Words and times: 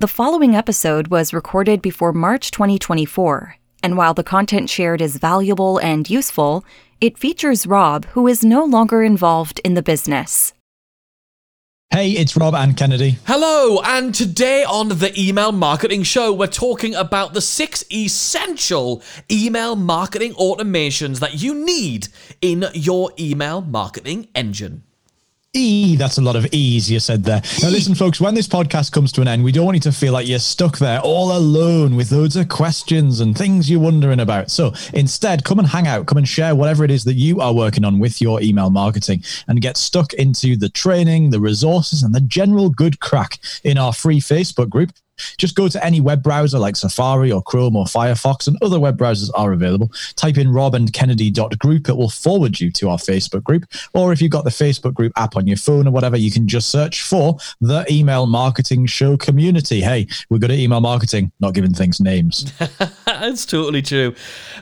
The 0.00 0.06
following 0.06 0.54
episode 0.54 1.08
was 1.08 1.34
recorded 1.34 1.82
before 1.82 2.12
March 2.12 2.52
2024, 2.52 3.56
and 3.82 3.96
while 3.96 4.14
the 4.14 4.22
content 4.22 4.70
shared 4.70 5.02
is 5.02 5.16
valuable 5.16 5.78
and 5.78 6.08
useful, 6.08 6.64
it 7.00 7.18
features 7.18 7.66
Rob, 7.66 8.04
who 8.10 8.28
is 8.28 8.44
no 8.44 8.64
longer 8.64 9.02
involved 9.02 9.60
in 9.64 9.74
the 9.74 9.82
business. 9.82 10.52
Hey, 11.90 12.12
it's 12.12 12.36
Rob 12.36 12.54
and 12.54 12.76
Kennedy. 12.76 13.18
Hello, 13.26 13.80
and 13.82 14.14
today 14.14 14.62
on 14.62 14.88
the 14.88 15.12
Email 15.20 15.50
Marketing 15.50 16.04
Show, 16.04 16.32
we're 16.32 16.46
talking 16.46 16.94
about 16.94 17.34
the 17.34 17.40
six 17.40 17.84
essential 17.92 19.02
email 19.28 19.74
marketing 19.74 20.32
automations 20.34 21.18
that 21.18 21.42
you 21.42 21.54
need 21.54 22.06
in 22.40 22.66
your 22.72 23.10
email 23.18 23.62
marketing 23.62 24.28
engine. 24.36 24.84
E, 25.54 25.96
that's 25.96 26.18
a 26.18 26.22
lot 26.22 26.36
of 26.36 26.46
E's 26.52 26.90
you 26.90 27.00
said 27.00 27.24
there. 27.24 27.40
Now, 27.62 27.70
listen, 27.70 27.94
folks, 27.94 28.20
when 28.20 28.34
this 28.34 28.46
podcast 28.46 28.92
comes 28.92 29.12
to 29.12 29.22
an 29.22 29.28
end, 29.28 29.42
we 29.42 29.50
don't 29.50 29.64
want 29.64 29.76
you 29.76 29.80
to 29.80 29.92
feel 29.92 30.12
like 30.12 30.28
you're 30.28 30.38
stuck 30.38 30.76
there 30.76 31.00
all 31.00 31.34
alone 31.34 31.96
with 31.96 32.12
loads 32.12 32.36
of 32.36 32.50
questions 32.50 33.20
and 33.20 33.36
things 33.36 33.70
you're 33.70 33.80
wondering 33.80 34.20
about. 34.20 34.50
So 34.50 34.74
instead, 34.92 35.44
come 35.44 35.58
and 35.58 35.66
hang 35.66 35.86
out, 35.86 36.06
come 36.06 36.18
and 36.18 36.28
share 36.28 36.54
whatever 36.54 36.84
it 36.84 36.90
is 36.90 37.04
that 37.04 37.14
you 37.14 37.40
are 37.40 37.54
working 37.54 37.86
on 37.86 37.98
with 37.98 38.20
your 38.20 38.42
email 38.42 38.68
marketing 38.68 39.24
and 39.46 39.62
get 39.62 39.78
stuck 39.78 40.12
into 40.12 40.54
the 40.54 40.68
training, 40.68 41.30
the 41.30 41.40
resources, 41.40 42.02
and 42.02 42.14
the 42.14 42.20
general 42.20 42.68
good 42.68 43.00
crack 43.00 43.38
in 43.64 43.78
our 43.78 43.94
free 43.94 44.20
Facebook 44.20 44.68
group. 44.68 44.92
Just 45.36 45.54
go 45.54 45.68
to 45.68 45.84
any 45.84 46.00
web 46.00 46.22
browser 46.22 46.58
like 46.58 46.76
Safari 46.76 47.32
or 47.32 47.42
Chrome 47.42 47.76
or 47.76 47.84
Firefox, 47.84 48.46
and 48.46 48.56
other 48.62 48.80
web 48.80 48.98
browsers 48.98 49.30
are 49.34 49.52
available. 49.52 49.90
Type 50.16 50.38
in 50.38 50.48
robandkennedy.group, 50.48 51.88
it 51.88 51.96
will 51.96 52.10
forward 52.10 52.60
you 52.60 52.70
to 52.72 52.88
our 52.88 52.98
Facebook 52.98 53.44
group. 53.44 53.64
Or 53.94 54.12
if 54.12 54.20
you've 54.20 54.32
got 54.32 54.44
the 54.44 54.50
Facebook 54.50 54.94
group 54.94 55.12
app 55.16 55.36
on 55.36 55.46
your 55.46 55.56
phone 55.56 55.86
or 55.86 55.90
whatever, 55.90 56.16
you 56.16 56.30
can 56.30 56.48
just 56.48 56.70
search 56.70 57.02
for 57.02 57.38
the 57.60 57.86
Email 57.90 58.26
Marketing 58.26 58.86
Show 58.86 59.16
community. 59.16 59.80
Hey, 59.80 60.06
we're 60.30 60.38
good 60.38 60.50
at 60.50 60.58
email 60.58 60.80
marketing, 60.80 61.32
not 61.40 61.54
giving 61.54 61.74
things 61.74 62.00
names. 62.00 62.52
That's 63.06 63.46
totally 63.46 63.82
true. 63.82 64.14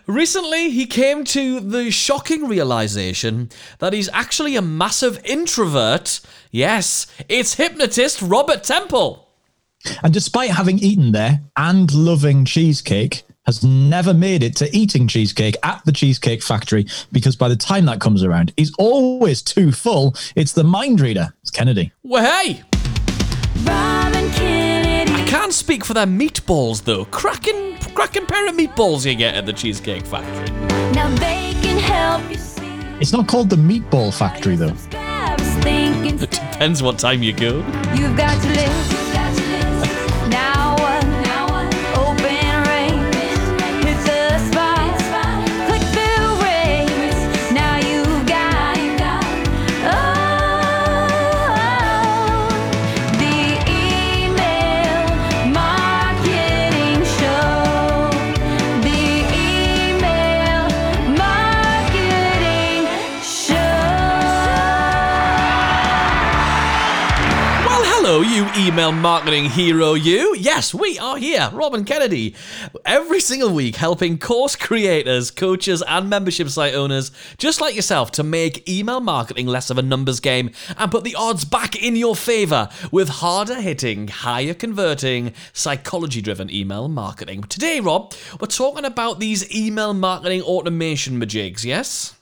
Recently, 0.07 0.71
he 0.71 0.87
came 0.87 1.25
to 1.25 1.61
the 1.61 1.91
shocking 1.91 2.49
realization 2.49 3.51
that 3.79 3.93
he's 3.93 4.09
actually 4.13 4.57
a 4.57 4.63
massive 4.63 5.25
introvert. 5.25 6.21
Yes, 6.51 7.07
it's 7.29 7.55
hypnotist 7.55 8.23
Robert 8.23 8.63
Temple. 8.63 9.26
And 10.03 10.13
despite 10.13 10.51
having 10.51 10.79
eaten 10.79 11.13
there 11.13 11.41
and 11.57 11.93
loving 11.95 12.45
cheesecake, 12.45 13.23
has 13.47 13.63
never 13.63 14.13
made 14.13 14.43
it 14.43 14.57
to 14.57 14.77
eating 14.77 15.07
cheesecake 15.07 15.57
at 15.63 15.81
the 15.85 15.93
Cheesecake 15.93 16.43
Factory 16.43 16.85
because 17.13 17.37
by 17.37 17.49
the 17.49 17.55
time 17.55 17.85
that 17.87 18.01
comes 18.01 18.25
around, 18.25 18.53
he's 18.57 18.75
always 18.77 19.41
too 19.41 19.71
full. 19.71 20.17
It's 20.35 20.53
the 20.53 20.65
mind 20.65 21.01
reader. 21.01 21.33
It's 21.43 21.53
Kennedy. 21.53 21.93
Well, 22.03 22.25
hey! 22.25 22.63
I 23.69 25.25
can't 25.29 25.53
speak 25.53 25.85
for 25.85 25.95
their 25.95 26.07
meatballs 26.07 26.83
though. 26.83 27.05
Cracking, 27.07 27.77
cracking 27.95 28.27
pair 28.27 28.49
of 28.49 28.57
meatballs 28.57 29.07
you 29.07 29.15
get 29.15 29.35
at 29.35 29.47
the 29.47 29.53
Cheesecake 29.53 30.05
Factory. 30.07 30.51
Now 30.93 31.09
they 31.17 31.53
can 31.63 31.79
help 31.79 32.29
you 32.31 32.37
see. 32.39 32.67
It's 33.01 33.13
not 33.13 33.29
called 33.29 33.51
the 33.51 33.57
Meatball 33.57 34.13
Factory, 34.17 34.57
though. 34.57 34.75
I 34.93 35.37
was 35.39 35.65
thinking 35.65 36.19
It 36.19 36.31
depends 36.31 36.83
what 36.83 36.99
time 36.99 37.23
you 37.23 37.33
go. 37.33 37.57
you've 37.95 38.17
got 38.17 38.41
to 38.43 38.49
live. 38.49 39.06
You 68.37 68.47
email 68.59 68.93
marketing 68.93 69.47
hero, 69.47 69.95
you. 69.95 70.37
Yes, 70.37 70.75
we 70.75 70.99
are 70.99 71.17
here, 71.17 71.49
Rob 71.55 71.73
and 71.73 71.87
Kennedy, 71.87 72.35
every 72.85 73.19
single 73.19 73.49
week 73.49 73.77
helping 73.77 74.19
course 74.19 74.55
creators, 74.55 75.31
coaches, 75.31 75.83
and 75.89 76.11
membership 76.11 76.51
site 76.51 76.75
owners 76.75 77.13
just 77.39 77.63
like 77.63 77.75
yourself 77.75 78.11
to 78.11 78.23
make 78.23 78.69
email 78.69 79.01
marketing 79.01 79.47
less 79.47 79.71
of 79.71 79.79
a 79.79 79.83
numbers 79.83 80.21
game 80.21 80.51
and 80.77 80.91
put 80.91 81.03
the 81.03 81.15
odds 81.15 81.47
back 81.47 81.83
in 81.83 81.97
your 81.97 82.15
favor 82.15 82.69
with 82.93 83.09
harder 83.09 83.59
hitting, 83.59 84.09
higher 84.09 84.53
converting, 84.53 85.33
psychology 85.55 86.21
driven 86.21 86.51
email 86.53 86.89
marketing. 86.89 87.43
Today, 87.45 87.81
Rob, 87.81 88.13
we're 88.39 88.49
talking 88.49 88.85
about 88.85 89.19
these 89.19 89.51
email 89.57 89.95
marketing 89.95 90.43
automation 90.43 91.19
majigs, 91.19 91.65
yes? 91.65 92.16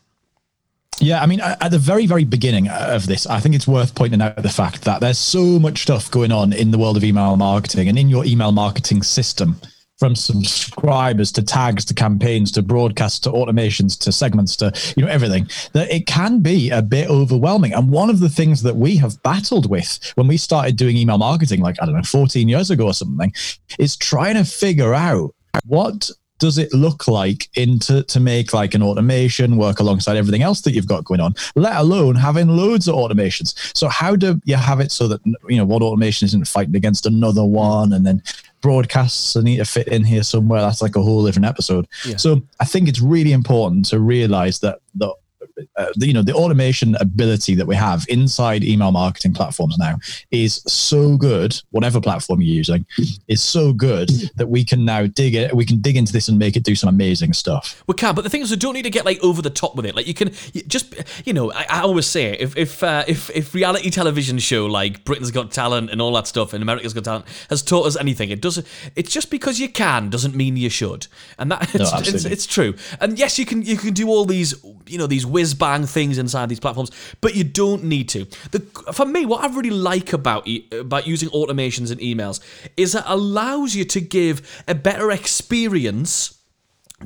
Yeah, 1.01 1.23
I 1.23 1.27
mean, 1.27 1.41
at 1.41 1.71
the 1.71 1.79
very, 1.79 2.07
very 2.07 2.25
beginning 2.25 2.69
of 2.69 3.07
this, 3.07 3.27
I 3.27 3.41
think 3.41 3.55
it's 3.55 3.67
worth 3.67 3.95
pointing 3.95 4.23
out 4.23 4.37
the 4.43 4.49
fact 4.49 4.83
that 4.83 5.01
there's 5.01 5.19
so 5.19 5.59
much 5.59 5.83
stuff 5.83 6.11
going 6.11 6.33
on 6.33 6.53
in 6.53 6.71
the 6.71 6.79
world 6.79 6.97
of 6.97 7.05
email 7.05 7.37
marketing 7.37 7.89
and 7.89 7.99
in 7.99 8.09
your 8.09 8.25
email 8.25 8.53
marketing 8.53 9.03
system 9.03 9.57
from 9.99 10.17
subscribers 10.17 11.31
to 11.33 11.43
tags 11.43 11.85
to 11.85 11.95
campaigns 11.95 12.51
to 12.53 12.63
broadcasts 12.63 13.21
to 13.21 13.31
automations 13.31 13.99
to 13.99 14.11
segments 14.11 14.57
to 14.57 14.73
you 14.97 15.05
know 15.05 15.09
everything 15.11 15.49
that 15.73 15.91
it 15.91 16.07
can 16.07 16.41
be 16.41 16.71
a 16.71 16.83
bit 16.83 17.09
overwhelming. 17.09 17.73
And 17.73 17.91
one 17.91 18.11
of 18.11 18.21
the 18.21 18.29
things 18.29 18.63
that 18.63 18.77
we 18.77 18.97
have 18.97 19.23
battled 19.23 19.71
with 19.71 20.13
when 20.17 20.27
we 20.27 20.37
started 20.37 20.77
doing 20.77 20.97
email 20.97 21.19
marketing 21.19 21.61
like 21.61 21.77
i 21.81 21.87
don't 21.87 21.95
know 21.95 22.03
14 22.03 22.49
years 22.49 22.71
ago 22.71 22.87
or 22.87 22.95
something 22.95 23.33
is 23.79 23.97
trying 23.97 24.35
to 24.35 24.45
figure 24.45 24.95
out 24.95 25.35
what 25.67 26.11
does 26.39 26.59
it 26.59 26.73
look 26.73 27.07
like 27.07 27.49
into 27.55 28.03
to 28.05 28.21
make 28.21 28.53
like 28.53 28.75
an 28.75 28.83
automation 28.83 29.57
work 29.57 29.81
alongside 29.81 30.17
everything 30.17 30.43
else 30.43 30.61
that 30.63 30.73
you've 30.73 30.89
got 30.89 31.05
going 31.05 31.21
on 31.21 31.35
let 31.55 31.77
alone 31.77 32.15
having 32.15 32.49
loads 32.49 32.89
of 32.89 32.95
automations? 32.95 33.55
So 33.77 33.89
how 33.89 34.17
do 34.17 34.41
you 34.45 34.57
have 34.57 34.81
it 34.81 34.93
so 34.93 35.09
that 35.09 35.21
you 35.49 35.57
know 35.57 35.65
one 35.65 35.83
automation 35.83 36.27
isn't 36.27 36.47
fighting 36.47 36.77
against 36.77 37.07
another 37.07 37.45
one 37.45 37.93
and 37.93 38.07
then 38.07 38.23
broadcasts 38.61 39.37
need 39.37 39.59
to 39.59 39.65
fit 39.65 39.89
in 39.89 40.05
here 40.05 40.23
somewhere? 40.23 40.61
That's 40.61 40.83
like 40.83 40.97
a 40.97 41.03
whole 41.03 41.25
different 41.25 41.47
episode. 41.47 41.87
Yeah. 42.07 42.17
so 42.17 42.43
i 42.61 42.65
think 42.65 42.89
it's 42.89 43.01
really 43.01 43.33
important 43.33 43.85
to 43.87 43.99
realize 43.99 44.59
that 44.61 44.81
the 44.95 45.13
uh, 45.77 45.87
the, 45.97 46.07
you 46.07 46.13
know 46.13 46.23
the 46.23 46.35
automation 46.35 46.97
ability 47.01 47.55
that 47.55 47.67
we 47.67 47.77
have 47.77 48.05
inside 48.09 48.65
email 48.65 48.93
marketing 48.93 49.33
platforms 49.33 49.77
now 49.79 49.99
is 50.31 50.63
so 50.67 51.17
good 51.17 51.61
whatever 51.71 52.01
platform 52.01 52.41
you're 52.41 52.55
using 52.55 52.85
is 53.29 53.43
so 53.43 53.73
good 53.73 54.09
that 54.37 54.49
we 54.49 54.65
can 54.65 54.85
now 54.85 55.07
dig 55.07 55.35
it 55.35 55.55
we 55.55 55.65
can 55.65 55.81
dig 55.81 55.97
into 55.97 56.13
this 56.13 56.29
and 56.29 56.39
make 56.39 56.57
it 56.57 56.63
do 56.63 56.75
some 56.75 56.89
amazing 56.89 57.33
stuff 57.33 57.83
We 57.87 57.95
can, 57.95 58.15
but 58.15 58.23
the 58.23 58.31
thing 58.31 58.43
is, 58.43 58.51
we 58.51 58.57
don't 58.57 58.75
need 58.75 58.83
to 58.83 58.91
get 58.91 59.05
like 59.05 59.23
over 59.23 59.43
the 59.43 59.51
top 59.51 59.77
with 59.77 59.87
it. 59.87 59.95
Like 59.95 60.07
you 60.07 60.15
can 60.15 60.31
just, 60.67 60.95
you 61.27 61.33
know, 61.33 61.53
I, 61.53 61.67
I 61.69 61.81
always 61.81 62.07
say 62.07 62.33
if 62.33 62.57
if 62.57 62.83
uh, 62.83 63.05
if 63.07 63.31
if 63.31 63.55
reality 63.55 63.91
television 63.91 64.39
show 64.39 64.67
like 64.67 65.05
Britain's 65.05 65.31
Got 65.31 65.51
Talent 65.51 65.91
and 65.91 66.01
all 66.01 66.13
that 66.15 66.27
stuff 66.27 66.53
and 66.53 66.63
America's 66.63 66.95
Got 66.95 67.05
Talent 67.05 67.27
has 67.51 67.63
taught 67.63 67.87
us 67.87 67.97
anything, 67.97 68.31
it 68.31 68.41
doesn't. 68.41 68.67
It's 68.97 69.13
just 69.13 69.31
because 69.31 69.61
you 69.61 69.69
can 69.69 70.11
doesn't 70.11 70.35
mean 70.35 70.57
you 70.57 70.71
should, 70.71 71.07
and 71.39 71.51
that 71.51 71.63
it's, 71.75 72.09
it's, 72.09 72.25
it's 72.25 72.47
true. 72.47 72.75
And 73.01 73.19
yes, 73.19 73.39
you 73.39 73.47
can 73.47 73.63
you 73.63 73.77
can 73.77 73.93
do 73.93 74.09
all 74.09 74.25
these 74.25 74.55
you 74.87 74.99
know 74.99 75.07
these 75.07 75.27
whiz 75.35 75.53
bang 75.53 75.85
things 75.87 76.17
inside 76.17 76.49
these 76.49 76.61
platforms, 76.61 76.91
but 77.21 77.35
you 77.35 77.45
don't 77.45 77.85
need 77.85 78.09
to. 78.11 78.25
The 78.53 78.61
for 78.93 79.05
me, 79.05 79.27
what 79.27 79.45
I 79.45 79.55
really 79.55 79.71
like 79.71 80.13
about 80.13 80.49
about 80.73 81.07
using 81.07 81.29
automations 81.31 81.93
in 81.93 81.99
emails 81.99 82.41
is 82.77 82.93
that 82.93 83.05
it 83.05 83.11
allows 83.11 83.75
you 83.75 83.85
to 83.85 84.01
give 84.01 84.65
a 84.67 84.75
better 84.75 85.11
experience 85.11 86.39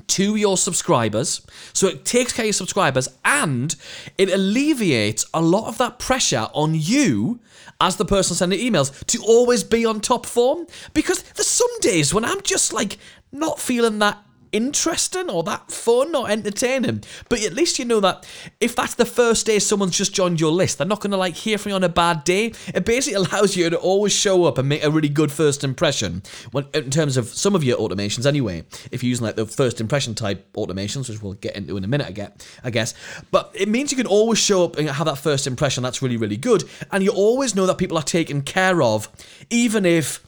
to 0.06 0.36
your 0.36 0.56
subscribers. 0.56 1.44
So 1.72 1.88
it 1.88 2.04
takes 2.04 2.32
care 2.32 2.44
of 2.44 2.48
your 2.48 2.52
subscribers 2.52 3.08
and 3.24 3.74
it 4.16 4.30
alleviates 4.30 5.26
a 5.34 5.40
lot 5.40 5.68
of 5.68 5.78
that 5.78 5.98
pressure 5.98 6.46
on 6.52 6.74
you 6.74 7.40
as 7.80 7.96
the 7.96 8.04
person 8.04 8.36
sending 8.36 8.60
emails 8.60 9.04
to 9.06 9.22
always 9.22 9.64
be 9.64 9.84
on 9.86 10.00
top 10.00 10.26
form. 10.26 10.66
Because 10.94 11.22
there's 11.22 11.48
some 11.48 11.80
days 11.80 12.12
when 12.12 12.24
I'm 12.24 12.42
just 12.42 12.72
like 12.72 12.98
not 13.32 13.58
feeling 13.60 13.98
that 14.00 14.22
interesting 14.52 15.30
or 15.30 15.42
that 15.44 15.70
fun 15.70 16.14
or 16.14 16.28
entertaining. 16.28 17.02
But 17.28 17.42
at 17.42 17.52
least 17.54 17.78
you 17.78 17.84
know 17.84 18.00
that 18.00 18.26
if 18.60 18.74
that's 18.74 18.94
the 18.94 19.04
first 19.04 19.46
day 19.46 19.58
someone's 19.58 19.96
just 19.96 20.14
joined 20.14 20.40
your 20.40 20.52
list, 20.52 20.78
they're 20.78 20.86
not 20.86 21.00
going 21.00 21.10
to 21.10 21.16
like 21.16 21.34
hear 21.34 21.58
from 21.58 21.70
you 21.70 21.76
on 21.76 21.84
a 21.84 21.88
bad 21.88 22.24
day. 22.24 22.52
It 22.74 22.84
basically 22.84 23.14
allows 23.14 23.56
you 23.56 23.70
to 23.70 23.76
always 23.78 24.12
show 24.12 24.44
up 24.44 24.58
and 24.58 24.68
make 24.68 24.84
a 24.84 24.90
really 24.90 25.08
good 25.08 25.32
first 25.32 25.64
impression. 25.64 26.22
When, 26.52 26.66
in 26.74 26.90
terms 26.90 27.16
of 27.16 27.28
some 27.28 27.54
of 27.54 27.64
your 27.64 27.78
automations, 27.78 28.26
anyway, 28.26 28.64
if 28.90 29.02
you're 29.02 29.10
using 29.10 29.26
like 29.26 29.36
the 29.36 29.46
first 29.46 29.80
impression 29.80 30.14
type 30.14 30.52
automations, 30.54 31.08
which 31.08 31.22
we'll 31.22 31.34
get 31.34 31.56
into 31.56 31.76
in 31.76 31.84
a 31.84 31.88
minute, 31.88 32.06
I 32.06 32.12
get, 32.12 32.46
I 32.64 32.70
guess. 32.70 32.94
But 33.30 33.50
it 33.54 33.68
means 33.68 33.90
you 33.90 33.96
can 33.96 34.06
always 34.06 34.38
show 34.38 34.64
up 34.64 34.76
and 34.76 34.88
have 34.88 35.06
that 35.06 35.18
first 35.18 35.46
impression. 35.46 35.82
That's 35.82 36.02
really, 36.02 36.16
really 36.16 36.36
good, 36.36 36.64
and 36.90 37.02
you 37.02 37.10
always 37.10 37.54
know 37.54 37.66
that 37.66 37.78
people 37.78 37.98
are 37.98 38.02
taken 38.02 38.42
care 38.42 38.82
of, 38.82 39.08
even 39.50 39.84
if 39.84 40.26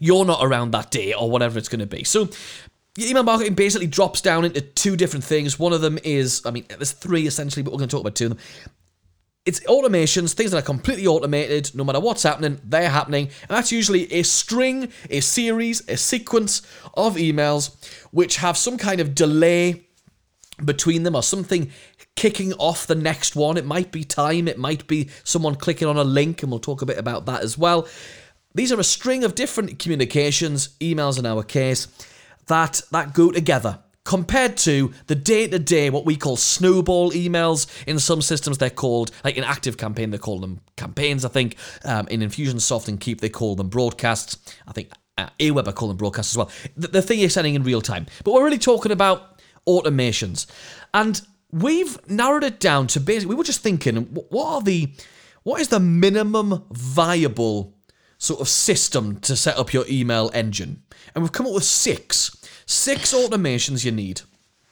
you're 0.00 0.24
not 0.24 0.42
around 0.42 0.72
that 0.72 0.90
day 0.90 1.12
or 1.12 1.30
whatever 1.30 1.58
it's 1.58 1.68
going 1.68 1.80
to 1.80 1.86
be. 1.86 2.02
So 2.04 2.28
your 2.96 3.08
email 3.08 3.22
marketing 3.22 3.54
basically 3.54 3.86
drops 3.86 4.20
down 4.20 4.44
into 4.44 4.60
two 4.60 4.96
different 4.96 5.24
things. 5.24 5.58
One 5.58 5.72
of 5.72 5.80
them 5.80 5.98
is, 6.02 6.42
I 6.44 6.50
mean, 6.50 6.66
there's 6.68 6.92
three 6.92 7.26
essentially, 7.26 7.62
but 7.62 7.72
we're 7.72 7.78
going 7.78 7.88
to 7.88 7.96
talk 7.96 8.02
about 8.02 8.16
two 8.16 8.26
of 8.26 8.30
them. 8.30 8.38
it's 9.46 9.60
automations, 9.60 10.34
things 10.34 10.50
that 10.50 10.58
are 10.58 10.62
completely 10.62 11.06
automated, 11.06 11.74
no 11.74 11.82
matter 11.82 12.00
what's 12.00 12.22
happening, 12.22 12.60
they're 12.64 12.90
happening. 12.90 13.26
And 13.26 13.56
that's 13.56 13.72
usually 13.72 14.12
a 14.12 14.22
string, 14.22 14.92
a 15.08 15.20
series, 15.20 15.88
a 15.88 15.96
sequence 15.96 16.62
of 16.94 17.16
emails 17.16 17.74
which 18.10 18.36
have 18.36 18.56
some 18.56 18.76
kind 18.76 19.00
of 19.00 19.14
delay 19.14 19.86
between 20.62 21.04
them 21.04 21.16
or 21.16 21.22
something 21.22 21.70
kicking 22.16 22.52
off 22.54 22.86
the 22.86 22.94
next 22.94 23.34
one. 23.34 23.56
It 23.56 23.64
might 23.64 23.90
be 23.90 24.04
time, 24.04 24.46
it 24.46 24.58
might 24.58 24.86
be 24.86 25.08
someone 25.24 25.54
clicking 25.54 25.88
on 25.88 25.96
a 25.96 26.04
link, 26.04 26.42
and 26.42 26.52
we'll 26.52 26.60
talk 26.60 26.82
a 26.82 26.86
bit 26.86 26.98
about 26.98 27.24
that 27.26 27.42
as 27.42 27.56
well. 27.56 27.88
These 28.54 28.72
are 28.72 28.80
a 28.80 28.84
string 28.84 29.24
of 29.24 29.34
different 29.34 29.78
communications, 29.78 30.76
emails 30.80 31.18
in 31.18 31.24
our 31.24 31.42
case, 31.42 31.86
that 32.46 32.82
that 32.90 33.14
go 33.14 33.30
together. 33.30 33.78
Compared 34.04 34.56
to 34.56 34.92
the 35.06 35.14
day 35.14 35.46
to 35.46 35.58
day, 35.58 35.90
what 35.90 36.06
we 36.06 36.16
call 36.16 36.36
snowball 36.36 37.12
emails. 37.12 37.66
In 37.86 37.98
some 37.98 38.22
systems, 38.22 38.58
they're 38.58 38.70
called, 38.70 39.10
like 39.22 39.36
in 39.36 39.44
Active 39.44 39.76
Campaign, 39.76 40.10
they 40.10 40.18
call 40.18 40.40
them 40.40 40.60
campaigns, 40.76 41.24
I 41.24 41.28
think. 41.28 41.56
Um, 41.84 42.08
in 42.08 42.20
Infusionsoft 42.20 42.88
and 42.88 42.98
Keap, 42.98 43.20
they 43.20 43.28
call 43.28 43.54
them 43.56 43.68
broadcasts. 43.68 44.38
I 44.66 44.72
think 44.72 44.90
uh, 45.18 45.28
Aweber 45.38 45.74
call 45.74 45.88
them 45.88 45.98
broadcasts 45.98 46.32
as 46.32 46.38
well. 46.38 46.50
The, 46.76 46.88
the 46.88 47.02
thing 47.02 47.20
you're 47.20 47.28
sending 47.28 47.54
in 47.54 47.62
real 47.62 47.82
time. 47.82 48.06
But 48.24 48.32
we're 48.32 48.42
really 48.42 48.58
talking 48.58 48.90
about 48.90 49.38
automations. 49.68 50.46
And 50.94 51.20
we've 51.52 51.98
narrowed 52.08 52.42
it 52.42 52.58
down 52.58 52.86
to 52.88 53.00
basically, 53.00 53.34
we 53.34 53.38
were 53.38 53.44
just 53.44 53.60
thinking, 53.60 53.96
what 54.06 54.46
are 54.46 54.62
the, 54.62 54.88
what 55.42 55.60
is 55.60 55.68
the 55.68 55.78
minimum 55.78 56.64
viable 56.70 57.76
sort 58.20 58.40
of 58.40 58.48
system 58.48 59.18
to 59.22 59.34
set 59.34 59.58
up 59.58 59.72
your 59.72 59.84
email 59.88 60.30
engine? 60.32 60.82
And 61.14 61.24
we've 61.24 61.32
come 61.32 61.46
up 61.48 61.54
with 61.54 61.64
six. 61.64 62.36
Six 62.66 63.12
automations 63.12 63.84
you 63.84 63.90
need. 63.90 64.20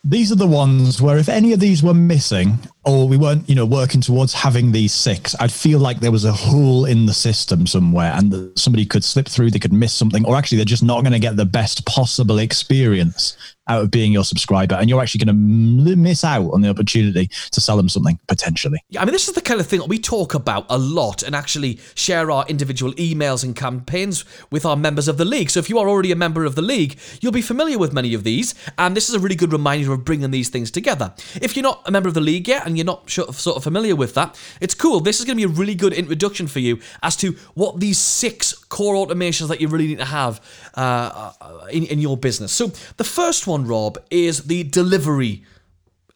these 0.04 0.30
are 0.30 0.36
the 0.36 0.46
ones 0.46 1.02
where 1.02 1.18
if 1.18 1.28
any 1.28 1.52
of 1.52 1.58
these 1.58 1.82
were 1.82 1.92
missing 1.92 2.56
or 2.84 3.08
we 3.08 3.16
weren't 3.16 3.48
you 3.48 3.54
know 3.56 3.66
working 3.66 4.00
towards 4.00 4.32
having 4.32 4.70
these 4.70 4.94
six 4.94 5.34
i'd 5.40 5.52
feel 5.52 5.80
like 5.80 5.98
there 5.98 6.12
was 6.12 6.24
a 6.24 6.32
hole 6.32 6.84
in 6.84 7.06
the 7.06 7.12
system 7.12 7.66
somewhere 7.66 8.12
and 8.14 8.30
that 8.30 8.56
somebody 8.56 8.86
could 8.86 9.02
slip 9.02 9.26
through 9.28 9.50
they 9.50 9.58
could 9.58 9.72
miss 9.72 9.92
something 9.92 10.24
or 10.24 10.36
actually 10.36 10.56
they're 10.56 10.64
just 10.64 10.84
not 10.84 11.02
going 11.02 11.12
to 11.12 11.18
get 11.18 11.36
the 11.36 11.44
best 11.44 11.84
possible 11.84 12.38
experience 12.38 13.36
out 13.68 13.82
of 13.82 13.90
being 13.90 14.12
your 14.12 14.24
subscriber 14.24 14.74
and 14.74 14.88
you're 14.88 15.00
actually 15.00 15.24
going 15.24 15.34
to 15.34 15.96
miss 15.96 16.24
out 16.24 16.50
on 16.52 16.62
the 16.62 16.68
opportunity 16.68 17.28
to 17.50 17.60
sell 17.60 17.76
them 17.76 17.88
something 17.88 18.18
potentially 18.28 18.78
Yeah, 18.88 19.02
I 19.02 19.04
mean, 19.04 19.12
this 19.12 19.28
is 19.28 19.34
the 19.34 19.40
kind 19.40 19.60
of 19.60 19.66
thing 19.66 19.86
we 19.88 19.98
talk 19.98 20.34
about 20.34 20.66
a 20.68 20.78
lot 20.78 21.22
and 21.22 21.34
actually 21.34 21.78
share 21.94 22.30
our 22.30 22.46
individual 22.48 22.92
emails 22.94 23.44
and 23.44 23.54
campaigns 23.54 24.24
with 24.50 24.64
our 24.64 24.76
members 24.76 25.08
of 25.08 25.18
the 25.18 25.24
league. 25.24 25.50
So 25.50 25.60
if 25.60 25.68
you 25.68 25.78
are 25.78 25.88
already 25.88 26.12
a 26.12 26.16
member 26.16 26.44
of 26.44 26.54
the 26.54 26.62
league, 26.62 26.98
you'll 27.20 27.32
be 27.32 27.42
familiar 27.42 27.78
with 27.78 27.92
many 27.92 28.14
of 28.14 28.24
these, 28.24 28.54
and 28.76 28.96
this 28.96 29.08
is 29.08 29.14
a 29.14 29.20
really 29.20 29.34
good 29.34 29.52
reminder 29.52 29.92
of 29.92 30.04
bringing 30.04 30.30
these 30.30 30.48
things 30.48 30.70
together. 30.70 31.12
If 31.40 31.56
you're 31.56 31.62
not 31.62 31.82
a 31.86 31.90
member 31.90 32.08
of 32.08 32.14
the 32.14 32.20
league 32.20 32.48
yet 32.48 32.66
and 32.66 32.76
you're 32.76 32.84
not 32.84 33.10
sort 33.10 33.28
of 33.28 33.62
familiar 33.62 33.96
with 33.96 34.14
that, 34.14 34.38
it's 34.60 34.74
cool. 34.74 35.00
This 35.00 35.18
is 35.20 35.24
going 35.24 35.38
to 35.38 35.46
be 35.46 35.52
a 35.52 35.56
really 35.56 35.74
good 35.74 35.92
introduction 35.92 36.46
for 36.46 36.60
you 36.60 36.80
as 37.02 37.16
to 37.16 37.32
what 37.54 37.80
these 37.80 37.98
six 37.98 38.52
core 38.68 38.94
automations 38.94 39.48
that 39.48 39.60
you 39.60 39.68
really 39.68 39.86
need 39.86 39.98
to 39.98 40.04
have 40.04 40.40
uh, 40.76 41.32
uh, 41.40 41.66
in, 41.70 41.84
in 41.84 41.98
your 41.98 42.16
business. 42.16 42.52
So 42.52 42.68
the 42.96 43.04
first 43.04 43.46
one, 43.46 43.66
Rob, 43.66 43.98
is 44.10 44.44
the 44.44 44.64
delivery 44.64 45.44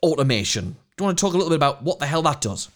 automation. 0.02 0.76
Do 0.96 1.02
you 1.02 1.04
want 1.06 1.18
to 1.18 1.20
talk 1.22 1.34
a 1.34 1.36
little 1.36 1.50
bit 1.50 1.56
about 1.56 1.82
what 1.82 1.98
the 1.98 2.06
hell 2.06 2.22
that 2.22 2.40
does? 2.40 2.68